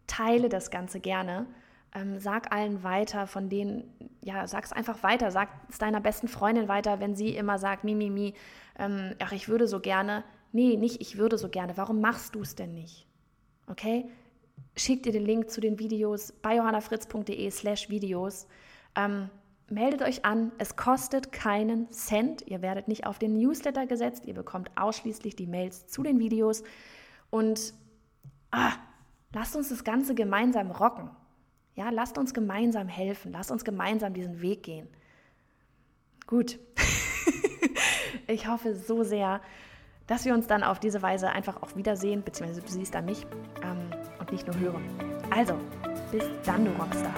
teile 0.06 0.48
das 0.48 0.70
Ganze 0.70 1.00
gerne. 1.00 1.46
Ähm, 1.94 2.18
sag 2.18 2.52
allen 2.52 2.82
weiter, 2.82 3.26
von 3.26 3.48
denen, 3.48 3.84
ja, 4.22 4.46
sag 4.46 4.64
es 4.64 4.72
einfach 4.72 5.02
weiter. 5.02 5.30
Sag 5.30 5.48
es 5.68 5.78
deiner 5.78 6.00
besten 6.00 6.28
Freundin 6.28 6.68
weiter, 6.68 7.00
wenn 7.00 7.16
sie 7.16 7.36
immer 7.36 7.58
sagt, 7.58 7.84
mi, 7.84 7.94
mi, 7.94 8.10
mi, 8.10 8.34
ähm, 8.78 9.14
ach, 9.18 9.32
ich 9.32 9.48
würde 9.48 9.66
so 9.66 9.80
gerne. 9.80 10.24
Nee, 10.52 10.76
nicht 10.76 11.00
ich 11.00 11.18
würde 11.18 11.36
so 11.36 11.48
gerne. 11.48 11.76
Warum 11.76 12.00
machst 12.00 12.34
du 12.34 12.42
es 12.42 12.54
denn 12.54 12.72
nicht? 12.72 13.06
Okay? 13.66 14.06
Schick 14.76 15.02
dir 15.02 15.12
den 15.12 15.24
Link 15.24 15.50
zu 15.50 15.60
den 15.60 15.78
Videos 15.78 16.32
bei 16.42 16.56
johannafritz.de 16.56 17.50
slash 17.50 17.90
Videos. 17.90 18.46
Ähm, 18.96 19.30
meldet 19.68 20.02
euch 20.02 20.24
an, 20.24 20.52
es 20.58 20.76
kostet 20.76 21.32
keinen 21.32 21.90
Cent. 21.90 22.42
Ihr 22.46 22.62
werdet 22.62 22.88
nicht 22.88 23.06
auf 23.06 23.18
den 23.18 23.34
Newsletter 23.34 23.86
gesetzt, 23.86 24.24
ihr 24.26 24.34
bekommt 24.34 24.70
ausschließlich 24.76 25.36
die 25.36 25.46
Mails 25.46 25.86
zu 25.86 26.02
den 26.02 26.18
Videos. 26.18 26.62
Und 27.30 27.74
ah, 28.50 28.72
lasst 29.32 29.56
uns 29.56 29.70
das 29.70 29.84
Ganze 29.84 30.14
gemeinsam 30.14 30.70
rocken. 30.70 31.10
Ja, 31.74 31.88
lasst 31.90 32.18
uns 32.18 32.34
gemeinsam 32.34 32.88
helfen, 32.88 33.32
lasst 33.32 33.50
uns 33.50 33.64
gemeinsam 33.64 34.12
diesen 34.12 34.42
Weg 34.42 34.62
gehen. 34.62 34.88
Gut. 36.26 36.58
ich 38.26 38.46
hoffe 38.46 38.74
so 38.74 39.04
sehr, 39.04 39.40
dass 40.06 40.24
wir 40.26 40.34
uns 40.34 40.46
dann 40.46 40.62
auf 40.62 40.80
diese 40.80 41.00
Weise 41.00 41.30
einfach 41.30 41.62
auch 41.62 41.76
wiedersehen, 41.76 42.22
beziehungsweise 42.22 42.60
du 42.60 42.68
siehst 42.68 42.94
da 42.94 43.00
mich 43.00 43.26
ähm, 43.62 43.90
nicht 44.32 44.46
nur 44.46 44.58
hören. 44.58 44.82
Also, 45.30 45.54
bis 46.10 46.24
dann, 46.44 46.64
du 46.64 46.70
Rockstar. 46.72 47.14